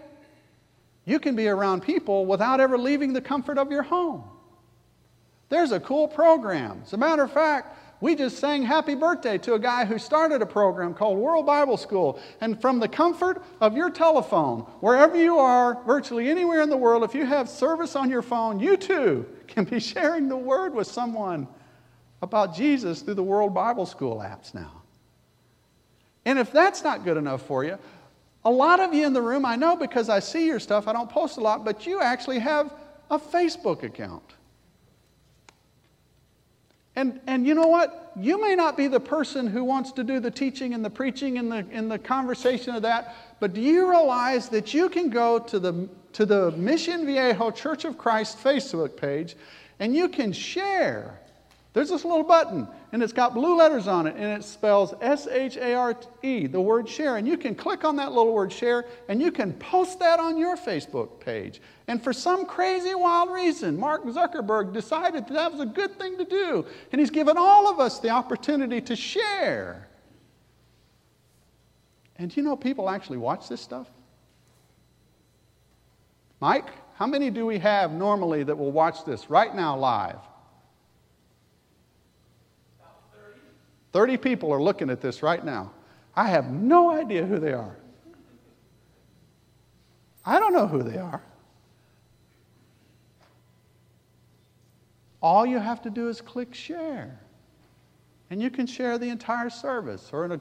you 1.05 1.19
can 1.19 1.37
be 1.37 1.47
around 1.47 1.83
people 1.83 2.25
without 2.25 2.59
ever 2.59 2.77
leaving 2.77 3.13
the 3.13 3.21
comfort 3.21 3.57
of 3.57 3.71
your 3.71 3.83
home. 3.83 4.25
There's 5.47 5.71
a 5.71 5.79
cool 5.79 6.05
program. 6.05 6.81
As 6.83 6.91
a 6.91 6.97
matter 6.97 7.23
of 7.23 7.31
fact, 7.31 7.84
we 8.01 8.15
just 8.15 8.39
sang 8.39 8.63
happy 8.63 8.95
birthday 8.95 9.37
to 9.39 9.53
a 9.53 9.59
guy 9.59 9.85
who 9.85 9.97
started 9.97 10.41
a 10.41 10.45
program 10.45 10.93
called 10.93 11.17
World 11.17 11.45
Bible 11.45 11.77
School. 11.77 12.19
And 12.41 12.59
from 12.59 12.79
the 12.79 12.87
comfort 12.87 13.41
of 13.61 13.77
your 13.77 13.89
telephone, 13.89 14.61
wherever 14.81 15.15
you 15.15 15.37
are, 15.37 15.81
virtually 15.85 16.29
anywhere 16.29 16.61
in 16.61 16.69
the 16.69 16.77
world, 16.77 17.03
if 17.03 17.15
you 17.15 17.25
have 17.25 17.47
service 17.47 17.95
on 17.95 18.09
your 18.09 18.21
phone, 18.21 18.59
you 18.59 18.75
too 18.77 19.25
can 19.47 19.63
be 19.63 19.79
sharing 19.79 20.27
the 20.27 20.37
word 20.37 20.73
with 20.73 20.87
someone 20.87 21.47
about 22.21 22.55
Jesus 22.55 23.01
through 23.01 23.13
the 23.13 23.23
World 23.23 23.53
Bible 23.53 23.85
School 23.85 24.17
apps 24.17 24.53
now. 24.53 24.81
And 26.25 26.39
if 26.39 26.51
that's 26.51 26.83
not 26.83 27.03
good 27.03 27.17
enough 27.17 27.43
for 27.43 27.63
you, 27.63 27.77
a 28.43 28.51
lot 28.51 28.79
of 28.79 28.93
you 28.93 29.05
in 29.05 29.13
the 29.13 29.21
room, 29.21 29.45
I 29.45 29.55
know 29.55 29.75
because 29.75 30.09
I 30.09 30.19
see 30.19 30.45
your 30.45 30.59
stuff, 30.59 30.87
I 30.87 30.93
don't 30.93 31.09
post 31.09 31.37
a 31.37 31.41
lot, 31.41 31.63
but 31.63 31.85
you 31.87 32.01
actually 32.01 32.39
have 32.39 32.73
a 33.09 33.17
Facebook 33.17 33.83
account. 33.83 34.23
And, 36.95 37.19
and 37.27 37.45
you 37.45 37.53
know 37.53 37.67
what? 37.67 38.13
You 38.17 38.41
may 38.41 38.55
not 38.55 38.77
be 38.77 38.87
the 38.87 38.99
person 38.99 39.47
who 39.47 39.63
wants 39.63 39.91
to 39.93 40.03
do 40.03 40.19
the 40.19 40.31
teaching 40.31 40.73
and 40.73 40.83
the 40.83 40.89
preaching 40.89 41.37
and 41.37 41.51
the, 41.51 41.65
and 41.71 41.91
the 41.91 41.99
conversation 41.99 42.73
of 42.73 42.81
that, 42.83 43.15
but 43.39 43.53
do 43.53 43.61
you 43.61 43.89
realize 43.89 44.47
that 44.49 44.73
you 44.73 44.87
can 44.87 45.09
go 45.09 45.39
to 45.39 45.59
the, 45.59 45.89
to 46.13 46.25
the 46.25 46.51
Mission 46.51 47.05
Viejo 47.05 47.51
Church 47.51 47.83
of 47.83 47.97
Christ 47.97 48.41
Facebook 48.41 48.95
page 48.95 49.35
and 49.79 49.93
you 49.93 50.07
can 50.07 50.31
share 50.31 51.19
there's 51.75 51.89
this 51.89 52.05
little 52.05 52.23
button, 52.23 52.69
and 52.93 53.03
it's 53.03 53.11
got 53.11 53.33
blue 53.33 53.57
letters 53.57 53.85
on 53.85 54.07
it, 54.07 54.15
and 54.15 54.31
it 54.31 54.45
spells 54.45 54.93
S 55.01 55.27
H 55.27 55.57
A 55.57 55.73
R 55.73 55.93
E, 56.23 56.47
the 56.47 56.61
word 56.61 56.87
share. 56.87 57.17
And 57.17 57.27
you 57.27 57.37
can 57.37 57.53
click 57.53 57.83
on 57.83 57.97
that 57.97 58.13
little 58.13 58.31
word 58.31 58.53
share, 58.53 58.85
and 59.09 59.21
you 59.21 59.29
can 59.29 59.51
post 59.51 59.99
that 59.99 60.17
on 60.17 60.37
your 60.37 60.55
Facebook 60.55 61.19
page. 61.19 61.59
And 61.87 62.03
for 62.03 62.13
some 62.13 62.45
crazy, 62.45 62.95
wild 62.95 63.31
reason, 63.31 63.79
Mark 63.79 64.05
Zuckerberg 64.05 64.73
decided 64.73 65.27
that, 65.27 65.33
that 65.33 65.51
was 65.51 65.61
a 65.61 65.65
good 65.65 65.99
thing 65.99 66.17
to 66.17 66.25
do. 66.25 66.65
And 66.91 66.99
he's 66.99 67.11
given 67.11 67.37
all 67.37 67.69
of 67.69 67.79
us 67.79 67.99
the 67.99 68.09
opportunity 68.09 68.81
to 68.81 68.95
share. 68.95 69.87
And 72.17 72.35
you 72.35 72.41
know, 72.41 72.55
people 72.55 72.89
actually 72.89 73.17
watch 73.17 73.47
this 73.47 73.61
stuff. 73.61 73.87
Mike, 76.39 76.69
how 76.95 77.05
many 77.05 77.29
do 77.29 77.45
we 77.45 77.59
have 77.59 77.91
normally 77.91 78.43
that 78.43 78.57
will 78.57 78.71
watch 78.71 79.05
this 79.05 79.29
right 79.29 79.53
now 79.53 79.77
live? 79.77 80.19
30 83.93 84.17
people 84.17 84.51
are 84.51 84.61
looking 84.61 84.89
at 84.89 85.01
this 85.01 85.23
right 85.23 85.43
now. 85.45 85.71
I 86.15 86.27
have 86.27 86.51
no 86.51 86.91
idea 86.91 87.25
who 87.25 87.39
they 87.39 87.53
are. 87.53 87.77
I 90.25 90.39
don't 90.39 90.53
know 90.53 90.67
who 90.67 90.83
they 90.83 90.97
are. 90.97 91.21
All 95.25 95.43
you 95.43 95.57
have 95.57 95.81
to 95.81 95.89
do 95.89 96.07
is 96.07 96.21
click 96.21 96.53
share. 96.53 97.19
And 98.29 98.39
you 98.39 98.51
can 98.51 98.67
share 98.67 98.99
the 98.99 99.09
entire 99.09 99.49
service. 99.49 100.11
Or 100.13 100.23
in 100.23 100.33
a 100.33 100.39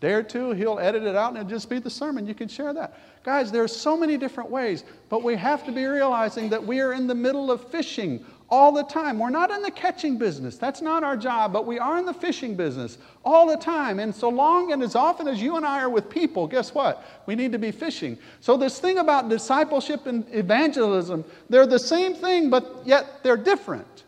day 0.00 0.12
or 0.12 0.22
two, 0.22 0.50
he'll 0.50 0.78
edit 0.78 1.02
it 1.04 1.16
out 1.16 1.30
and 1.30 1.38
it'll 1.38 1.48
just 1.48 1.70
be 1.70 1.78
the 1.78 1.88
sermon. 1.88 2.26
You 2.26 2.34
can 2.34 2.46
share 2.46 2.74
that. 2.74 3.00
Guys, 3.24 3.50
there's 3.50 3.74
so 3.74 3.96
many 3.96 4.18
different 4.18 4.50
ways, 4.50 4.84
but 5.08 5.22
we 5.22 5.34
have 5.36 5.64
to 5.64 5.72
be 5.72 5.86
realizing 5.86 6.50
that 6.50 6.62
we 6.62 6.80
are 6.80 6.92
in 6.92 7.06
the 7.06 7.14
middle 7.14 7.50
of 7.50 7.70
fishing 7.70 8.22
all 8.50 8.70
the 8.70 8.82
time. 8.82 9.18
We're 9.18 9.30
not 9.30 9.50
in 9.50 9.62
the 9.62 9.70
catching 9.70 10.18
business. 10.18 10.58
That's 10.58 10.82
not 10.82 11.02
our 11.02 11.16
job, 11.16 11.50
but 11.54 11.64
we 11.64 11.78
are 11.78 11.96
in 11.96 12.04
the 12.04 12.12
fishing 12.12 12.54
business 12.54 12.98
all 13.24 13.46
the 13.46 13.56
time. 13.56 13.98
And 13.98 14.14
so 14.14 14.28
long 14.28 14.72
and 14.72 14.82
as 14.82 14.94
often 14.94 15.26
as 15.26 15.40
you 15.40 15.56
and 15.56 15.64
I 15.64 15.80
are 15.80 15.88
with 15.88 16.10
people, 16.10 16.46
guess 16.46 16.74
what? 16.74 17.02
We 17.24 17.34
need 17.34 17.52
to 17.52 17.58
be 17.58 17.70
fishing. 17.70 18.18
So, 18.40 18.58
this 18.58 18.78
thing 18.78 18.98
about 18.98 19.30
discipleship 19.30 20.04
and 20.04 20.26
evangelism, 20.34 21.24
they're 21.48 21.66
the 21.66 21.78
same 21.78 22.12
thing, 22.12 22.50
but 22.50 22.82
yet 22.84 23.22
they're 23.22 23.38
different. 23.38 24.04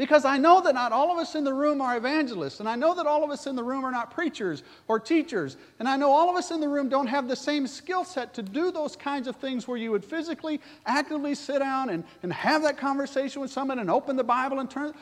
Because 0.00 0.24
I 0.24 0.38
know 0.38 0.62
that 0.62 0.72
not 0.72 0.92
all 0.92 1.12
of 1.12 1.18
us 1.18 1.34
in 1.34 1.44
the 1.44 1.52
room 1.52 1.82
are 1.82 1.94
evangelists, 1.94 2.60
and 2.60 2.66
I 2.66 2.74
know 2.74 2.94
that 2.94 3.06
all 3.06 3.22
of 3.22 3.28
us 3.28 3.46
in 3.46 3.54
the 3.54 3.62
room 3.62 3.84
are 3.84 3.90
not 3.90 4.10
preachers 4.10 4.62
or 4.88 4.98
teachers, 4.98 5.58
and 5.78 5.86
I 5.86 5.98
know 5.98 6.10
all 6.10 6.30
of 6.30 6.36
us 6.36 6.50
in 6.50 6.58
the 6.58 6.70
room 6.70 6.88
don't 6.88 7.06
have 7.06 7.28
the 7.28 7.36
same 7.36 7.66
skill 7.66 8.02
set 8.02 8.32
to 8.32 8.42
do 8.42 8.72
those 8.72 8.96
kinds 8.96 9.28
of 9.28 9.36
things 9.36 9.68
where 9.68 9.76
you 9.76 9.90
would 9.90 10.02
physically, 10.02 10.58
actively 10.86 11.34
sit 11.34 11.58
down 11.58 11.90
and, 11.90 12.04
and 12.22 12.32
have 12.32 12.62
that 12.62 12.78
conversation 12.78 13.42
with 13.42 13.50
someone 13.50 13.78
and 13.78 13.90
open 13.90 14.16
the 14.16 14.24
Bible 14.24 14.60
and 14.60 14.70
turn. 14.70 14.94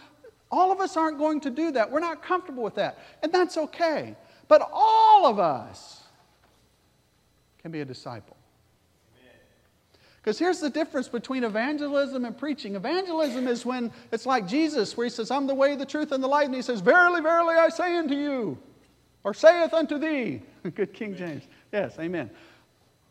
All 0.50 0.72
of 0.72 0.80
us 0.80 0.96
aren't 0.96 1.18
going 1.18 1.42
to 1.42 1.50
do 1.50 1.70
that. 1.70 1.88
We're 1.92 2.00
not 2.00 2.20
comfortable 2.20 2.64
with 2.64 2.74
that, 2.74 2.98
and 3.22 3.32
that's 3.32 3.56
okay. 3.56 4.16
But 4.48 4.68
all 4.72 5.26
of 5.26 5.38
us 5.38 6.02
can 7.62 7.70
be 7.70 7.82
a 7.82 7.84
disciple. 7.84 8.36
Because 10.28 10.38
here's 10.38 10.60
the 10.60 10.68
difference 10.68 11.08
between 11.08 11.42
evangelism 11.42 12.26
and 12.26 12.36
preaching. 12.36 12.76
Evangelism 12.76 13.48
is 13.48 13.64
when 13.64 13.90
it's 14.12 14.26
like 14.26 14.46
Jesus, 14.46 14.94
where 14.94 15.06
he 15.06 15.10
says, 15.10 15.30
I'm 15.30 15.46
the 15.46 15.54
way, 15.54 15.74
the 15.74 15.86
truth, 15.86 16.12
and 16.12 16.22
the 16.22 16.28
light. 16.28 16.44
And 16.44 16.54
he 16.54 16.60
says, 16.60 16.82
Verily, 16.82 17.22
verily, 17.22 17.54
I 17.54 17.70
say 17.70 17.96
unto 17.96 18.14
you, 18.14 18.58
or 19.24 19.32
saith 19.32 19.72
unto 19.72 19.96
thee. 19.96 20.42
Good 20.74 20.92
King 20.92 21.16
James. 21.16 21.44
Yes, 21.72 21.98
amen. 21.98 22.28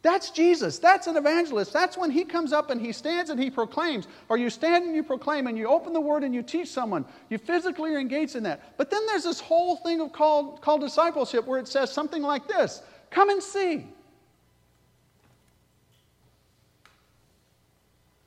That's 0.03 0.29
Jesus. 0.29 0.77
That's 0.77 1.07
an 1.07 1.17
evangelist. 1.17 1.73
That's 1.73 1.97
when 1.97 2.11
he 2.11 2.23
comes 2.23 2.53
up 2.53 2.69
and 2.69 2.79
he 2.79 2.91
stands 2.91 3.31
and 3.31 3.41
he 3.41 3.49
proclaims. 3.49 4.07
Or 4.29 4.37
you 4.37 4.51
stand 4.51 4.85
and 4.85 4.95
you 4.95 5.01
proclaim 5.01 5.47
and 5.47 5.57
you 5.57 5.67
open 5.69 5.93
the 5.93 5.99
word 5.99 6.23
and 6.23 6.35
you 6.35 6.43
teach 6.43 6.69
someone. 6.69 7.03
You 7.31 7.39
physically 7.39 7.95
are 7.95 7.99
engaged 7.99 8.35
in 8.35 8.43
that. 8.43 8.77
But 8.77 8.91
then 8.91 9.03
there's 9.07 9.23
this 9.23 9.39
whole 9.39 9.77
thing 9.77 10.01
of 10.01 10.13
called, 10.13 10.61
called 10.61 10.81
discipleship 10.81 11.47
where 11.47 11.57
it 11.57 11.67
says 11.67 11.91
something 11.91 12.21
like 12.21 12.47
this 12.47 12.83
Come 13.09 13.31
and 13.31 13.41
see. 13.41 13.87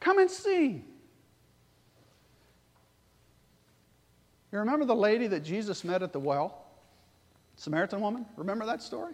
Come 0.00 0.18
and 0.18 0.30
see. 0.30 0.84
You 4.52 4.58
remember 4.58 4.84
the 4.84 4.96
lady 4.96 5.26
that 5.28 5.44
Jesus 5.44 5.84
met 5.84 6.02
at 6.02 6.12
the 6.12 6.18
well? 6.18 6.64
Samaritan 7.56 8.00
woman? 8.00 8.26
Remember 8.36 8.66
that 8.66 8.82
story? 8.82 9.12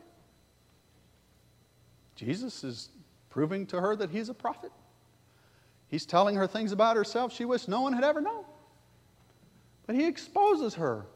Jesus 2.14 2.64
is 2.64 2.88
proving 3.28 3.66
to 3.66 3.80
her 3.80 3.96
that 3.96 4.10
he's 4.10 4.28
a 4.28 4.34
prophet. 4.34 4.72
He's 5.88 6.06
telling 6.06 6.36
her 6.36 6.46
things 6.46 6.72
about 6.72 6.96
herself 6.96 7.32
she 7.32 7.44
wished 7.44 7.68
no 7.68 7.82
one 7.82 7.92
had 7.92 8.04
ever 8.04 8.20
known. 8.20 8.44
But 9.86 9.96
he 9.96 10.06
exposes 10.06 10.74
her. 10.74 11.06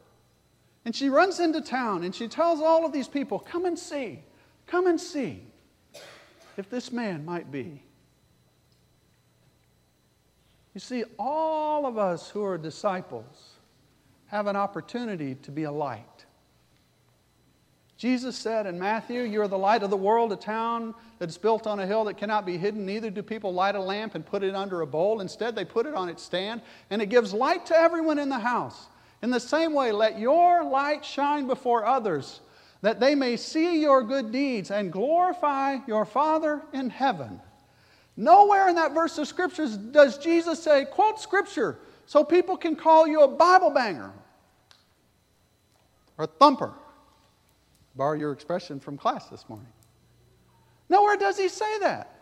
And 0.85 0.95
she 0.95 1.09
runs 1.09 1.39
into 1.39 1.61
town 1.61 2.03
and 2.03 2.13
she 2.13 2.27
tells 2.27 2.59
all 2.59 2.85
of 2.85 2.91
these 2.91 3.07
people, 3.07 3.39
Come 3.39 3.65
and 3.65 3.77
see, 3.77 4.23
come 4.67 4.87
and 4.87 4.99
see 4.99 5.43
if 6.57 6.69
this 6.69 6.91
man 6.91 7.25
might 7.25 7.51
be 7.51 7.83
you 10.73 10.79
see, 10.79 11.03
all 11.19 11.85
of 11.85 11.97
us 11.97 12.29
who 12.29 12.43
are 12.43 12.57
disciples 12.57 13.55
have 14.27 14.47
an 14.47 14.55
opportunity 14.55 15.35
to 15.35 15.51
be 15.51 15.63
a 15.63 15.71
light. 15.71 16.05
Jesus 17.97 18.35
said 18.35 18.65
in 18.65 18.79
Matthew, 18.79 19.21
You're 19.21 19.47
the 19.47 19.57
light 19.57 19.83
of 19.83 19.89
the 19.91 19.97
world, 19.97 20.31
a 20.31 20.35
town 20.35 20.95
that 21.19 21.29
is 21.29 21.37
built 21.37 21.67
on 21.67 21.79
a 21.79 21.85
hill 21.85 22.05
that 22.05 22.17
cannot 22.17 22.47
be 22.47 22.57
hidden. 22.57 22.83
Neither 22.85 23.11
do 23.11 23.21
people 23.21 23.53
light 23.53 23.75
a 23.75 23.79
lamp 23.79 24.15
and 24.15 24.25
put 24.25 24.41
it 24.41 24.55
under 24.55 24.81
a 24.81 24.87
bowl. 24.87 25.21
Instead, 25.21 25.55
they 25.55 25.65
put 25.65 25.85
it 25.85 25.93
on 25.93 26.09
its 26.09 26.23
stand, 26.23 26.61
and 26.89 26.99
it 26.99 27.09
gives 27.09 27.31
light 27.31 27.65
to 27.67 27.75
everyone 27.75 28.17
in 28.17 28.29
the 28.29 28.39
house. 28.39 28.87
In 29.21 29.29
the 29.29 29.39
same 29.39 29.73
way, 29.73 29.91
let 29.91 30.17
your 30.17 30.63
light 30.63 31.05
shine 31.05 31.45
before 31.45 31.85
others, 31.85 32.39
that 32.81 32.99
they 32.99 33.13
may 33.13 33.37
see 33.37 33.81
your 33.81 34.01
good 34.01 34.31
deeds 34.31 34.71
and 34.71 34.91
glorify 34.91 35.77
your 35.85 36.05
Father 36.05 36.63
in 36.73 36.89
heaven. 36.89 37.39
Nowhere 38.21 38.69
in 38.69 38.75
that 38.75 38.93
verse 38.93 39.17
of 39.17 39.27
scriptures 39.27 39.75
does 39.75 40.19
Jesus 40.19 40.61
say, 40.61 40.85
quote 40.85 41.19
scripture, 41.19 41.79
so 42.05 42.23
people 42.23 42.55
can 42.55 42.75
call 42.75 43.07
you 43.07 43.21
a 43.21 43.27
Bible 43.27 43.71
banger 43.71 44.13
or 46.19 46.25
a 46.25 46.27
thumper. 46.27 46.71
Borrow 47.95 48.15
your 48.15 48.31
expression 48.31 48.79
from 48.79 48.95
class 48.95 49.27
this 49.29 49.49
morning. 49.49 49.65
Nowhere 50.87 51.17
does 51.17 51.35
he 51.35 51.49
say 51.49 51.79
that. 51.79 52.13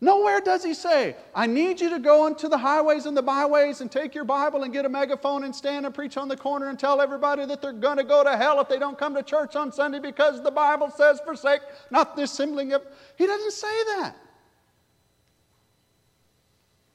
Nowhere 0.00 0.40
does 0.40 0.64
he 0.64 0.74
say, 0.74 1.14
I 1.32 1.46
need 1.46 1.80
you 1.80 1.90
to 1.90 2.00
go 2.00 2.26
into 2.26 2.48
the 2.48 2.58
highways 2.58 3.06
and 3.06 3.16
the 3.16 3.22
byways 3.22 3.80
and 3.80 3.92
take 3.92 4.16
your 4.16 4.24
Bible 4.24 4.64
and 4.64 4.72
get 4.72 4.84
a 4.84 4.88
megaphone 4.88 5.44
and 5.44 5.54
stand 5.54 5.86
and 5.86 5.94
preach 5.94 6.16
on 6.16 6.26
the 6.26 6.36
corner 6.36 6.70
and 6.70 6.78
tell 6.78 7.00
everybody 7.00 7.46
that 7.46 7.62
they're 7.62 7.72
going 7.72 7.98
to 7.98 8.04
go 8.04 8.24
to 8.24 8.36
hell 8.36 8.60
if 8.60 8.68
they 8.68 8.80
don't 8.80 8.98
come 8.98 9.14
to 9.14 9.22
church 9.22 9.54
on 9.54 9.70
Sunday 9.70 10.00
because 10.00 10.42
the 10.42 10.50
Bible 10.50 10.90
says, 10.90 11.20
forsake 11.24 11.60
not 11.92 12.16
the 12.16 12.22
assembling 12.22 12.72
of. 12.72 12.82
He 13.16 13.28
doesn't 13.28 13.52
say 13.52 13.84
that. 13.96 14.16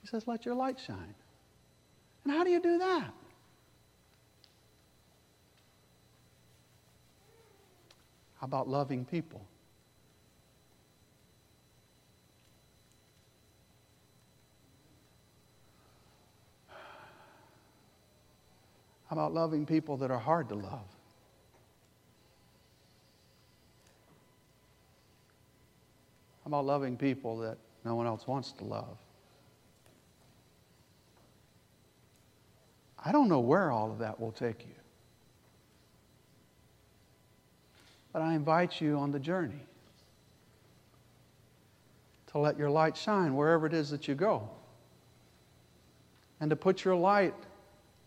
He 0.03 0.07
says, 0.09 0.27
Let 0.27 0.45
your 0.45 0.53
light 0.53 0.79
shine. 0.79 1.15
And 2.25 2.33
how 2.33 2.43
do 2.43 2.51
you 2.51 2.61
do 2.61 2.77
that? 2.77 3.11
How 8.35 8.45
about 8.45 8.67
loving 8.67 9.05
people? 9.05 9.41
How 19.07 19.15
about 19.19 19.33
loving 19.33 19.65
people 19.65 19.95
that 19.97 20.11
are 20.11 20.19
hard 20.19 20.49
to 20.49 20.55
love? 20.55 20.87
How 26.43 26.47
about 26.47 26.65
loving 26.65 26.97
people 26.97 27.37
that 27.37 27.57
no 27.85 27.95
one 27.95 28.07
else 28.07 28.27
wants 28.27 28.51
to 28.53 28.65
love? 28.65 28.97
I 33.05 33.11
don't 33.11 33.27
know 33.27 33.39
where 33.39 33.71
all 33.71 33.91
of 33.91 33.99
that 33.99 34.19
will 34.19 34.31
take 34.31 34.65
you. 34.65 34.75
But 38.11 38.21
I 38.21 38.33
invite 38.33 38.79
you 38.79 38.97
on 38.97 39.11
the 39.11 39.19
journey 39.19 39.65
to 42.27 42.37
let 42.37 42.57
your 42.57 42.69
light 42.69 42.95
shine 42.95 43.35
wherever 43.35 43.65
it 43.65 43.73
is 43.73 43.89
that 43.89 44.07
you 44.07 44.15
go. 44.15 44.49
And 46.39 46.49
to 46.49 46.55
put 46.55 46.85
your 46.85 46.95
light 46.95 47.33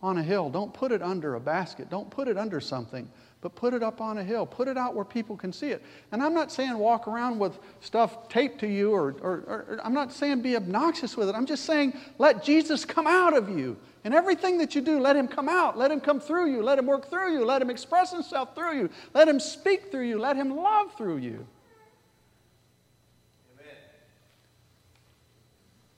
on 0.01 0.17
a 0.17 0.23
hill. 0.23 0.49
Don't 0.49 0.73
put 0.73 0.91
it 0.91 1.01
under 1.01 1.35
a 1.35 1.39
basket. 1.39 1.89
Don't 1.89 2.09
put 2.09 2.27
it 2.27 2.37
under 2.37 2.59
something 2.59 3.09
but 3.41 3.55
put 3.55 3.73
it 3.73 3.83
up 3.83 4.01
on 4.01 4.17
a 4.17 4.23
hill. 4.23 4.45
Put 4.45 4.67
it 4.67 4.77
out 4.77 4.95
where 4.95 5.05
people 5.05 5.37
can 5.37 5.53
see 5.53 5.67
it. 5.67 5.83
And 6.11 6.23
I'm 6.23 6.33
not 6.33 6.51
saying 6.51 6.75
walk 6.77 7.07
around 7.07 7.37
with 7.37 7.59
stuff 7.81 8.29
taped 8.29 8.59
to 8.61 8.67
you, 8.67 8.91
or, 8.91 9.15
or, 9.21 9.31
or, 9.47 9.79
I'm 9.83 9.93
not 9.93 10.11
saying 10.11 10.41
be 10.41 10.55
obnoxious 10.55 11.15
with 11.15 11.29
it. 11.29 11.35
I'm 11.35 11.45
just 11.45 11.65
saying 11.65 11.93
let 12.17 12.43
Jesus 12.43 12.83
come 12.83 13.05
out 13.05 13.37
of 13.37 13.49
you. 13.49 13.77
And 14.03 14.13
everything 14.13 14.57
that 14.57 14.73
you 14.73 14.81
do, 14.81 14.99
let 14.99 15.15
him 15.15 15.27
come 15.27 15.49
out. 15.49 15.77
Let 15.77 15.91
him 15.91 15.99
come 15.99 16.19
through 16.19 16.51
you. 16.51 16.63
Let 16.63 16.79
him 16.79 16.87
work 16.87 17.09
through 17.09 17.33
you. 17.33 17.45
Let 17.45 17.61
him 17.61 17.69
express 17.69 18.11
himself 18.11 18.55
through 18.55 18.77
you. 18.77 18.89
Let 19.13 19.27
him 19.27 19.39
speak 19.39 19.91
through 19.91 20.07
you. 20.07 20.17
Let 20.17 20.35
him 20.35 20.55
love 20.55 20.95
through 20.97 21.17
you. 21.17 21.45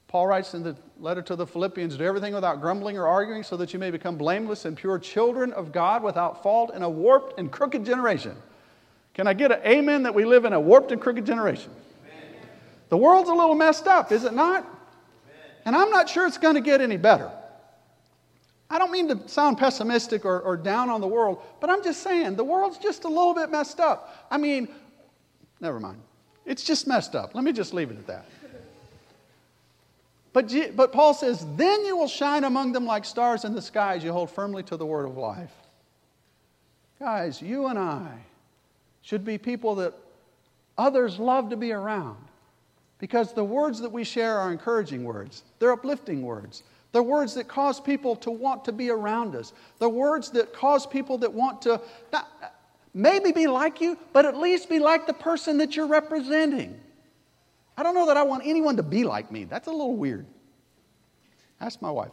Paul 0.07 0.25
writes 0.25 0.55
in 0.55 0.63
the 0.63 0.75
letter 0.99 1.21
to 1.21 1.35
the 1.35 1.47
Philippians 1.47 1.97
do 1.97 2.03
everything 2.03 2.33
without 2.33 2.62
grumbling 2.62 2.97
or 2.97 3.07
arguing, 3.07 3.43
so 3.43 3.57
that 3.57 3.73
you 3.73 3.79
may 3.79 3.91
become 3.91 4.17
blameless 4.17 4.65
and 4.65 4.75
pure 4.75 4.99
children 4.99 5.53
of 5.53 5.71
God 5.71 6.03
without 6.03 6.43
fault 6.43 6.73
in 6.73 6.83
a 6.83 6.89
warped 6.89 7.39
and 7.39 7.51
crooked 7.51 7.85
generation. 7.85 8.35
Can 9.13 9.27
I 9.27 9.33
get 9.33 9.51
an 9.51 9.59
amen 9.65 10.03
that 10.03 10.13
we 10.13 10.25
live 10.25 10.45
in 10.45 10.53
a 10.53 10.59
warped 10.59 10.91
and 10.91 11.01
crooked 11.01 11.25
generation? 11.25 11.71
Amen. 12.05 12.41
The 12.89 12.97
world's 12.97 13.29
a 13.29 13.33
little 13.33 13.55
messed 13.55 13.88
up, 13.88 14.12
is 14.12 14.23
it 14.23 14.33
not? 14.33 14.63
Amen. 14.63 14.71
And 15.65 15.75
I'm 15.75 15.89
not 15.89 16.09
sure 16.09 16.27
it's 16.27 16.38
going 16.38 16.55
to 16.55 16.62
get 16.62 16.81
any 16.81 16.97
better. 16.97 17.31
I 18.69 18.77
don't 18.77 18.91
mean 18.91 19.07
to 19.07 19.27
sound 19.27 19.57
pessimistic 19.57 20.25
or, 20.25 20.41
or 20.41 20.55
down 20.55 20.89
on 20.89 21.01
the 21.01 21.07
world, 21.07 21.41
but 21.59 21.69
I'm 21.69 21.83
just 21.83 22.03
saying 22.03 22.35
the 22.35 22.43
world's 22.43 22.77
just 22.77 23.03
a 23.03 23.07
little 23.07 23.33
bit 23.33 23.49
messed 23.49 23.79
up. 23.79 24.27
I 24.29 24.38
mean, 24.38 24.67
never 25.59 25.79
mind. 25.79 26.01
It's 26.45 26.63
just 26.63 26.88
messed 26.88 27.15
up. 27.15 27.33
Let 27.33 27.43
me 27.43 27.51
just 27.51 27.73
leave 27.73 27.89
it 27.89 27.97
at 27.97 28.07
that. 28.07 28.25
But, 30.32 30.54
but 30.76 30.92
Paul 30.92 31.13
says, 31.13 31.46
then 31.56 31.86
you 31.86 31.98
will 31.98 32.08
shine 32.08 32.44
among 32.44 32.72
them 32.72 32.86
like 32.86 33.06
stars 33.06 33.46
in 33.46 33.54
the 33.54 33.62
sky 33.62 33.96
as 33.96 34.04
you 34.04 34.12
hold 34.12 34.30
firmly 34.30 34.63
to 34.63 34.78
the 34.78 34.86
word 34.86 35.06
of 35.06 35.18
life. 35.18 35.54
Guys, 37.00 37.42
you 37.42 37.68
and 37.68 37.80
I 37.80 38.12
should 39.02 39.26
be 39.26 39.38
people 39.38 39.76
that 39.76 39.94
others 40.78 41.18
love 41.18 41.50
to 41.50 41.58
be 41.58 41.72
around 41.72 42.18
because 43.00 43.34
the 43.34 43.44
words 43.44 43.80
that 43.80 43.92
we 43.92 44.04
share 44.04 44.38
are 44.38 44.52
encouraging 44.52 45.04
words, 45.04 45.44
they're 45.58 45.72
uplifting 45.72 46.22
words. 46.22 46.63
They're 46.92 47.04
words 47.04 47.36
that 47.36 47.48
cause 47.48 47.80
people 47.80 48.15
to 48.18 48.32
want 48.32 48.65
to 48.65 48.72
be 48.72 48.89
around 48.89 49.36
us. 49.36 49.54
They're 49.78 49.88
words 49.88 50.32
that 50.32 50.54
cause 50.54 50.88
people 50.88 51.20
that 51.20 51.32
want 51.32 51.62
to 51.63 51.80
not, 52.12 52.28
maybe 52.94 53.32
be 53.32 53.48
like 53.48 53.80
you, 53.80 53.98
but 54.12 54.26
at 54.26 54.36
least 54.36 54.70
be 54.70 54.80
like 54.80 55.06
the 55.06 55.13
person 55.13 55.58
that 55.60 55.76
you're 55.76 55.88
representing. 55.88 56.80
I 57.80 57.84
don't 57.84 57.94
know 57.94 58.08
that 58.08 58.18
I 58.18 58.24
want 58.24 58.44
anyone 58.46 58.76
to 58.76 58.84
be 58.84 59.06
like 59.06 59.32
me. 59.32 59.46
That's 59.46 59.70
a 59.70 59.72
little 59.72 59.96
weird. 59.96 60.26
Ask 61.62 61.82
my 61.82 61.89
wife. 61.89 62.12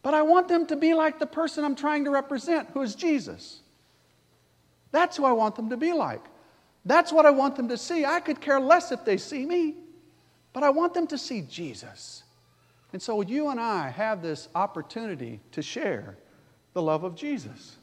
But 0.00 0.14
I 0.14 0.22
want 0.22 0.46
them 0.46 0.64
to 0.66 0.76
be 0.76 0.94
like 0.94 1.18
the 1.18 1.26
person 1.26 1.64
I'm 1.64 1.74
trying 1.74 2.04
to 2.04 2.10
represent, 2.12 2.68
who 2.72 2.82
is 2.82 2.94
Jesus. 2.94 3.62
That's 4.92 5.16
who 5.16 5.24
I 5.24 5.32
want 5.32 5.56
them 5.56 5.70
to 5.70 5.76
be 5.76 5.92
like. 5.92 6.22
That's 6.84 7.12
what 7.12 7.26
I 7.26 7.30
want 7.30 7.56
them 7.56 7.66
to 7.66 7.76
see. 7.76 8.04
I 8.04 8.20
could 8.20 8.40
care 8.40 8.60
less 8.60 8.92
if 8.92 9.04
they 9.04 9.16
see 9.16 9.44
me, 9.44 9.74
but 10.52 10.62
I 10.62 10.70
want 10.70 10.94
them 10.94 11.08
to 11.08 11.18
see 11.18 11.42
Jesus. 11.42 12.22
And 12.92 13.02
so 13.02 13.22
you 13.22 13.48
and 13.48 13.58
I 13.58 13.88
have 13.88 14.22
this 14.22 14.48
opportunity 14.54 15.40
to 15.50 15.62
share 15.62 16.16
the 16.74 16.82
love 16.82 17.02
of 17.02 17.16
Jesus. 17.16 17.74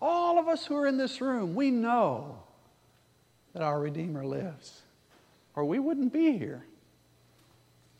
All 0.00 0.38
of 0.38 0.48
us 0.48 0.64
who 0.64 0.74
are 0.74 0.86
in 0.86 0.96
this 0.96 1.20
room, 1.20 1.54
we 1.54 1.70
know 1.70 2.45
that 3.56 3.62
our 3.62 3.80
Redeemer 3.80 4.22
lives, 4.22 4.82
or 5.54 5.64
we 5.64 5.78
wouldn't 5.78 6.12
be 6.12 6.36
here. 6.36 6.62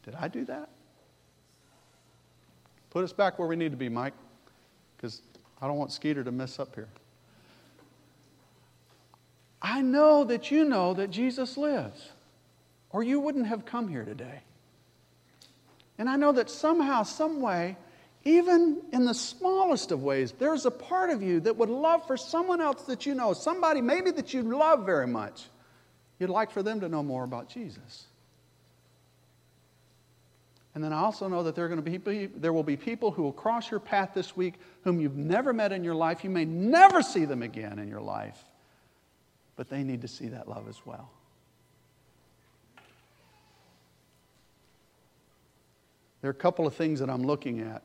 Did 0.05 0.14
I 0.14 0.29
do 0.29 0.45
that? 0.45 0.69
Put 2.90 3.03
us 3.05 3.14
back 3.14 3.38
where 3.38 3.49
we 3.49 3.57
need 3.57 3.71
to 3.71 3.77
be, 3.79 3.88
Mike, 3.88 4.12
because 4.95 5.23
I 5.62 5.66
don't 5.66 5.79
want 5.79 5.92
Skeeter 5.92 6.23
to 6.23 6.31
mess 6.31 6.59
up 6.59 6.75
here. 6.75 6.88
I 9.62 9.81
know 9.81 10.25
that 10.25 10.51
you 10.51 10.62
know 10.66 10.92
that 10.92 11.11
Jesus 11.11 11.57
lives, 11.57 12.11
or 12.90 13.03
you 13.03 13.19
wouldn't 13.19 13.47
have 13.47 13.64
come 13.64 13.88
here 13.88 14.05
today. 14.05 14.40
And 15.97 16.07
I 16.07 16.16
know 16.16 16.33
that 16.33 16.51
somehow, 16.51 17.03
some 17.03 17.40
way, 17.40 17.79
even 18.27 18.83
in 18.93 19.05
the 19.05 19.15
smallest 19.15 19.93
of 19.93 20.03
ways, 20.03 20.33
there's 20.33 20.67
a 20.67 20.71
part 20.71 21.11
of 21.11 21.23
you 21.23 21.39
that 21.39 21.57
would 21.57 21.71
love 21.71 22.05
for 22.09 22.17
someone 22.17 22.61
else 22.61 22.83
that 22.83 23.07
you 23.07 23.15
know, 23.15 23.33
somebody 23.33 23.81
maybe 23.81 24.11
that 24.11 24.35
you 24.35 24.43
love 24.43 24.85
very 24.85 25.07
much, 25.07 25.45
you'd 26.19 26.29
like 26.29 26.51
for 26.51 26.61
them 26.61 26.81
to 26.81 26.89
know 26.89 27.05
more 27.05 27.23
about 27.23 27.49
Jesus. 27.49 28.07
And 30.75 30.83
then 30.83 30.93
I 30.93 30.99
also 30.99 31.29
know 31.29 31.45
that 31.45 31.55
there, 31.55 31.67
are 31.67 31.69
going 31.69 31.83
to 31.83 32.01
be, 32.01 32.27
there 32.27 32.53
will 32.53 32.65
be 32.65 32.77
people 32.77 33.12
who 33.12 33.23
will 33.23 33.33
cross 33.33 33.71
your 33.71 33.79
path 33.79 34.11
this 34.12 34.37
week 34.37 34.55
whom 34.83 35.01
you've 35.01 35.17
never 35.17 35.53
met 35.53 35.71
in 35.71 35.85
your 35.85 35.95
life. 35.95 36.25
You 36.25 36.31
may 36.31 36.45
never 36.45 37.03
see 37.03 37.27
them 37.27 37.43
again 37.43 37.79
in 37.79 37.87
your 37.87 38.01
life, 38.01 38.43
but 39.55 39.71
they 39.71 39.85
need 39.85 40.03
to 40.03 40.09
see 40.09 40.27
that 40.31 40.49
love 40.49 40.69
as 40.69 40.85
well. 40.85 41.11
There 46.23 46.29
are 46.29 46.33
a 46.33 46.35
couple 46.35 46.67
of 46.67 46.75
things 46.75 46.99
that 46.99 47.09
I'm 47.09 47.23
looking 47.23 47.61
at, 47.61 47.85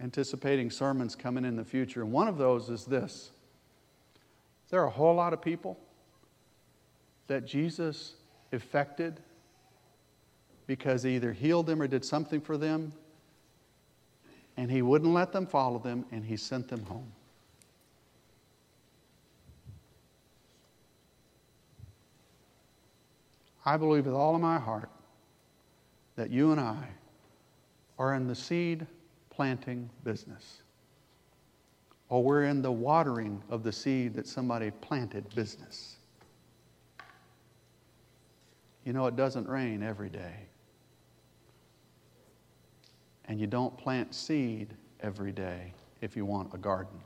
anticipating 0.00 0.70
sermons 0.70 1.14
coming 1.14 1.44
in 1.44 1.56
the 1.56 1.64
future. 1.64 2.02
And 2.02 2.12
one 2.12 2.28
of 2.28 2.38
those 2.38 2.70
is 2.70 2.84
this 2.84 3.30
there 4.70 4.80
are 4.80 4.86
a 4.86 4.90
whole 4.90 5.14
lot 5.14 5.32
of 5.32 5.42
people 5.42 5.78
that 7.26 7.44
Jesus 7.44 8.14
affected 8.52 9.20
because 10.66 11.02
he 11.02 11.16
either 11.16 11.32
healed 11.32 11.66
them 11.66 11.82
or 11.82 11.88
did 11.88 12.04
something 12.04 12.40
for 12.40 12.56
them, 12.56 12.92
and 14.56 14.70
he 14.70 14.82
wouldn't 14.82 15.12
let 15.12 15.32
them 15.32 15.46
follow 15.46 15.80
them, 15.80 16.04
and 16.12 16.24
he 16.24 16.36
sent 16.36 16.68
them 16.68 16.84
home. 16.84 17.12
I 23.64 23.76
believe 23.76 24.06
with 24.06 24.14
all 24.14 24.34
of 24.34 24.40
my 24.40 24.58
heart 24.58 24.90
that 26.16 26.30
you 26.30 26.52
and 26.52 26.60
I 26.60 26.88
are 27.98 28.14
in 28.14 28.28
the 28.28 28.34
seed 28.34 28.86
planting 29.30 29.88
business, 30.04 30.62
or 32.08 32.22
we're 32.22 32.44
in 32.44 32.60
the 32.60 32.72
watering 32.72 33.42
of 33.48 33.62
the 33.62 33.72
seed 33.72 34.14
that 34.14 34.26
somebody 34.26 34.70
planted 34.70 35.24
business. 35.34 35.96
You 38.84 38.92
know, 38.92 39.06
it 39.06 39.16
doesn't 39.16 39.48
rain 39.48 39.82
every 39.82 40.08
day. 40.08 40.34
And 43.26 43.38
you 43.38 43.46
don't 43.46 43.76
plant 43.78 44.14
seed 44.14 44.74
every 45.00 45.32
day 45.32 45.72
if 46.00 46.16
you 46.16 46.24
want 46.24 46.52
a 46.52 46.58
garden. 46.58 46.98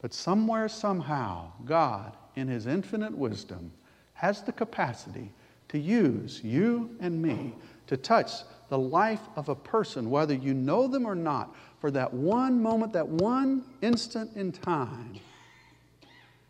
But 0.00 0.14
somewhere, 0.14 0.68
somehow, 0.68 1.52
God, 1.64 2.16
in 2.34 2.48
His 2.48 2.66
infinite 2.66 3.16
wisdom, 3.16 3.70
has 4.14 4.42
the 4.42 4.52
capacity 4.52 5.32
to 5.68 5.78
use 5.78 6.40
you 6.42 6.90
and 7.00 7.20
me 7.20 7.54
to 7.92 7.96
touch 7.98 8.32
the 8.70 8.78
life 8.78 9.20
of 9.36 9.50
a 9.50 9.54
person, 9.54 10.08
whether 10.08 10.32
you 10.32 10.54
know 10.54 10.88
them 10.88 11.04
or 11.04 11.14
not, 11.14 11.54
for 11.78 11.90
that 11.90 12.14
one 12.14 12.62
moment, 12.62 12.94
that 12.94 13.06
one 13.06 13.62
instant 13.82 14.34
in 14.34 14.50
time, 14.50 15.20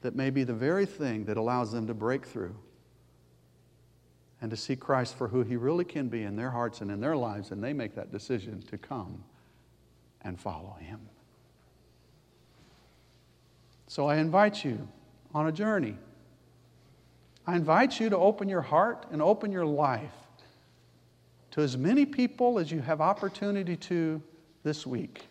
that 0.03 0.15
may 0.15 0.31
be 0.31 0.45
the 0.45 0.55
very 0.55 0.87
thing 0.87 1.25
that 1.25 1.37
allows 1.37 1.73
them 1.73 1.85
to 1.89 1.95
break 1.95 2.25
through 2.25 2.55
and 4.41 4.53
to 4.53 4.57
see 4.57 4.77
Christ 4.77 5.17
for 5.17 5.27
who 5.27 5.43
He 5.43 5.57
really 5.57 5.85
can 5.85 6.07
be 6.07 6.23
in 6.23 6.37
their 6.37 6.51
hearts 6.51 6.81
and 6.81 6.93
in 6.93 7.01
their 7.01 7.17
lives, 7.17 7.51
and 7.51 7.63
they 7.63 7.73
make 7.73 7.97
that 7.97 8.13
decision 8.13 8.63
to 8.71 8.79
come 8.79 9.25
and 10.21 10.39
follow 10.39 10.77
Him. 10.79 11.01
So 13.89 14.07
I 14.07 14.19
invite 14.19 14.65
you 14.65 14.87
on 15.35 15.49
a 15.49 15.53
journey. 15.53 15.97
I 17.49 17.57
invite 17.57 17.99
you 17.99 18.11
to 18.11 18.17
open 18.17 18.49
your 18.49 18.63
heart 18.63 19.07
and 19.11 19.21
open 19.21 19.51
your 19.51 19.67
life 19.67 20.22
to 21.53 21.61
as 21.61 21.77
many 21.77 22.05
people 22.05 22.59
as 22.59 22.73
you 22.73 22.81
have 22.81 23.01
opportunity 23.01 23.77
to 23.77 24.21
this 24.65 24.87
week. 24.87 25.27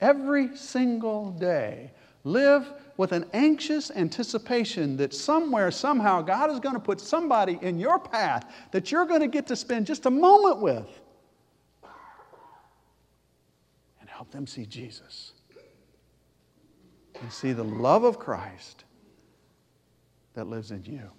Every 0.00 0.56
single 0.56 1.32
day, 1.32 1.90
live 2.24 2.72
with 2.96 3.12
an 3.12 3.26
anxious 3.32 3.90
anticipation 3.90 4.96
that 4.98 5.12
somewhere, 5.12 5.70
somehow, 5.70 6.22
God 6.22 6.50
is 6.50 6.60
going 6.60 6.74
to 6.74 6.80
put 6.80 7.00
somebody 7.00 7.58
in 7.60 7.78
your 7.78 7.98
path 7.98 8.50
that 8.70 8.92
you're 8.92 9.04
going 9.04 9.20
to 9.20 9.28
get 9.28 9.46
to 9.48 9.56
spend 9.56 9.86
just 9.86 10.06
a 10.06 10.10
moment 10.10 10.60
with 10.60 11.00
and 14.00 14.08
help 14.08 14.30
them 14.30 14.46
see 14.46 14.64
Jesus 14.64 15.32
and 17.20 17.32
see 17.32 17.52
the 17.52 17.64
love 17.64 18.04
of 18.04 18.18
Christ 18.18 18.84
that 20.34 20.46
lives 20.46 20.70
in 20.70 20.84
you. 20.84 21.10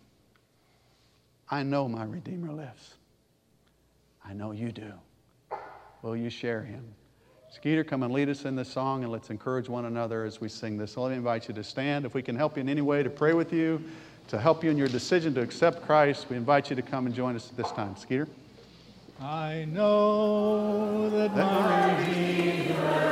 I 1.50 1.64
know 1.64 1.88
my 1.90 2.06
Redeemer 2.06 2.54
lives. 2.54 2.96
I 4.26 4.34
know 4.34 4.52
you 4.52 4.72
do. 4.72 4.94
Will 6.02 6.16
you 6.16 6.30
share 6.30 6.64
him? 6.64 6.84
Skeeter, 7.52 7.84
come 7.84 8.04
and 8.04 8.14
lead 8.14 8.30
us 8.30 8.46
in 8.46 8.56
this 8.56 8.70
song 8.70 9.04
and 9.04 9.12
let's 9.12 9.30
encourage 9.30 9.68
one 9.68 9.86
another 9.86 10.24
as 10.24 10.40
we 10.40 10.48
sing 10.48 10.78
this. 10.78 10.94
So 10.94 11.04
let 11.04 11.10
me 11.10 11.18
invite 11.18 11.48
you 11.50 11.54
to 11.54 11.64
stand. 11.64 12.06
If 12.06 12.14
we 12.14 12.22
can 12.22 12.36
help 12.36 12.56
you 12.56 12.62
in 12.62 12.70
any 12.70 12.82
way 12.82 13.04
to 13.04 13.10
pray 13.10 13.34
with 13.34 13.52
you, 13.52 13.84
to 14.30 14.40
help 14.40 14.64
you 14.64 14.72
in 14.72 14.78
your 14.78 14.88
decision 14.88 15.34
to 15.34 15.42
accept 15.42 15.86
Christ, 15.86 16.28
we 16.30 16.38
invite 16.38 16.70
you 16.70 16.76
to 16.78 16.82
come 16.82 17.08
and 17.08 17.14
join 17.14 17.36
us 17.36 17.50
at 17.50 17.58
this 17.58 17.72
time. 17.72 17.98
Skeeter? 17.98 18.30
I 19.20 19.66
know 19.70 21.10
that 21.10 21.36
my 21.36 22.08
Redeemer 22.08 23.11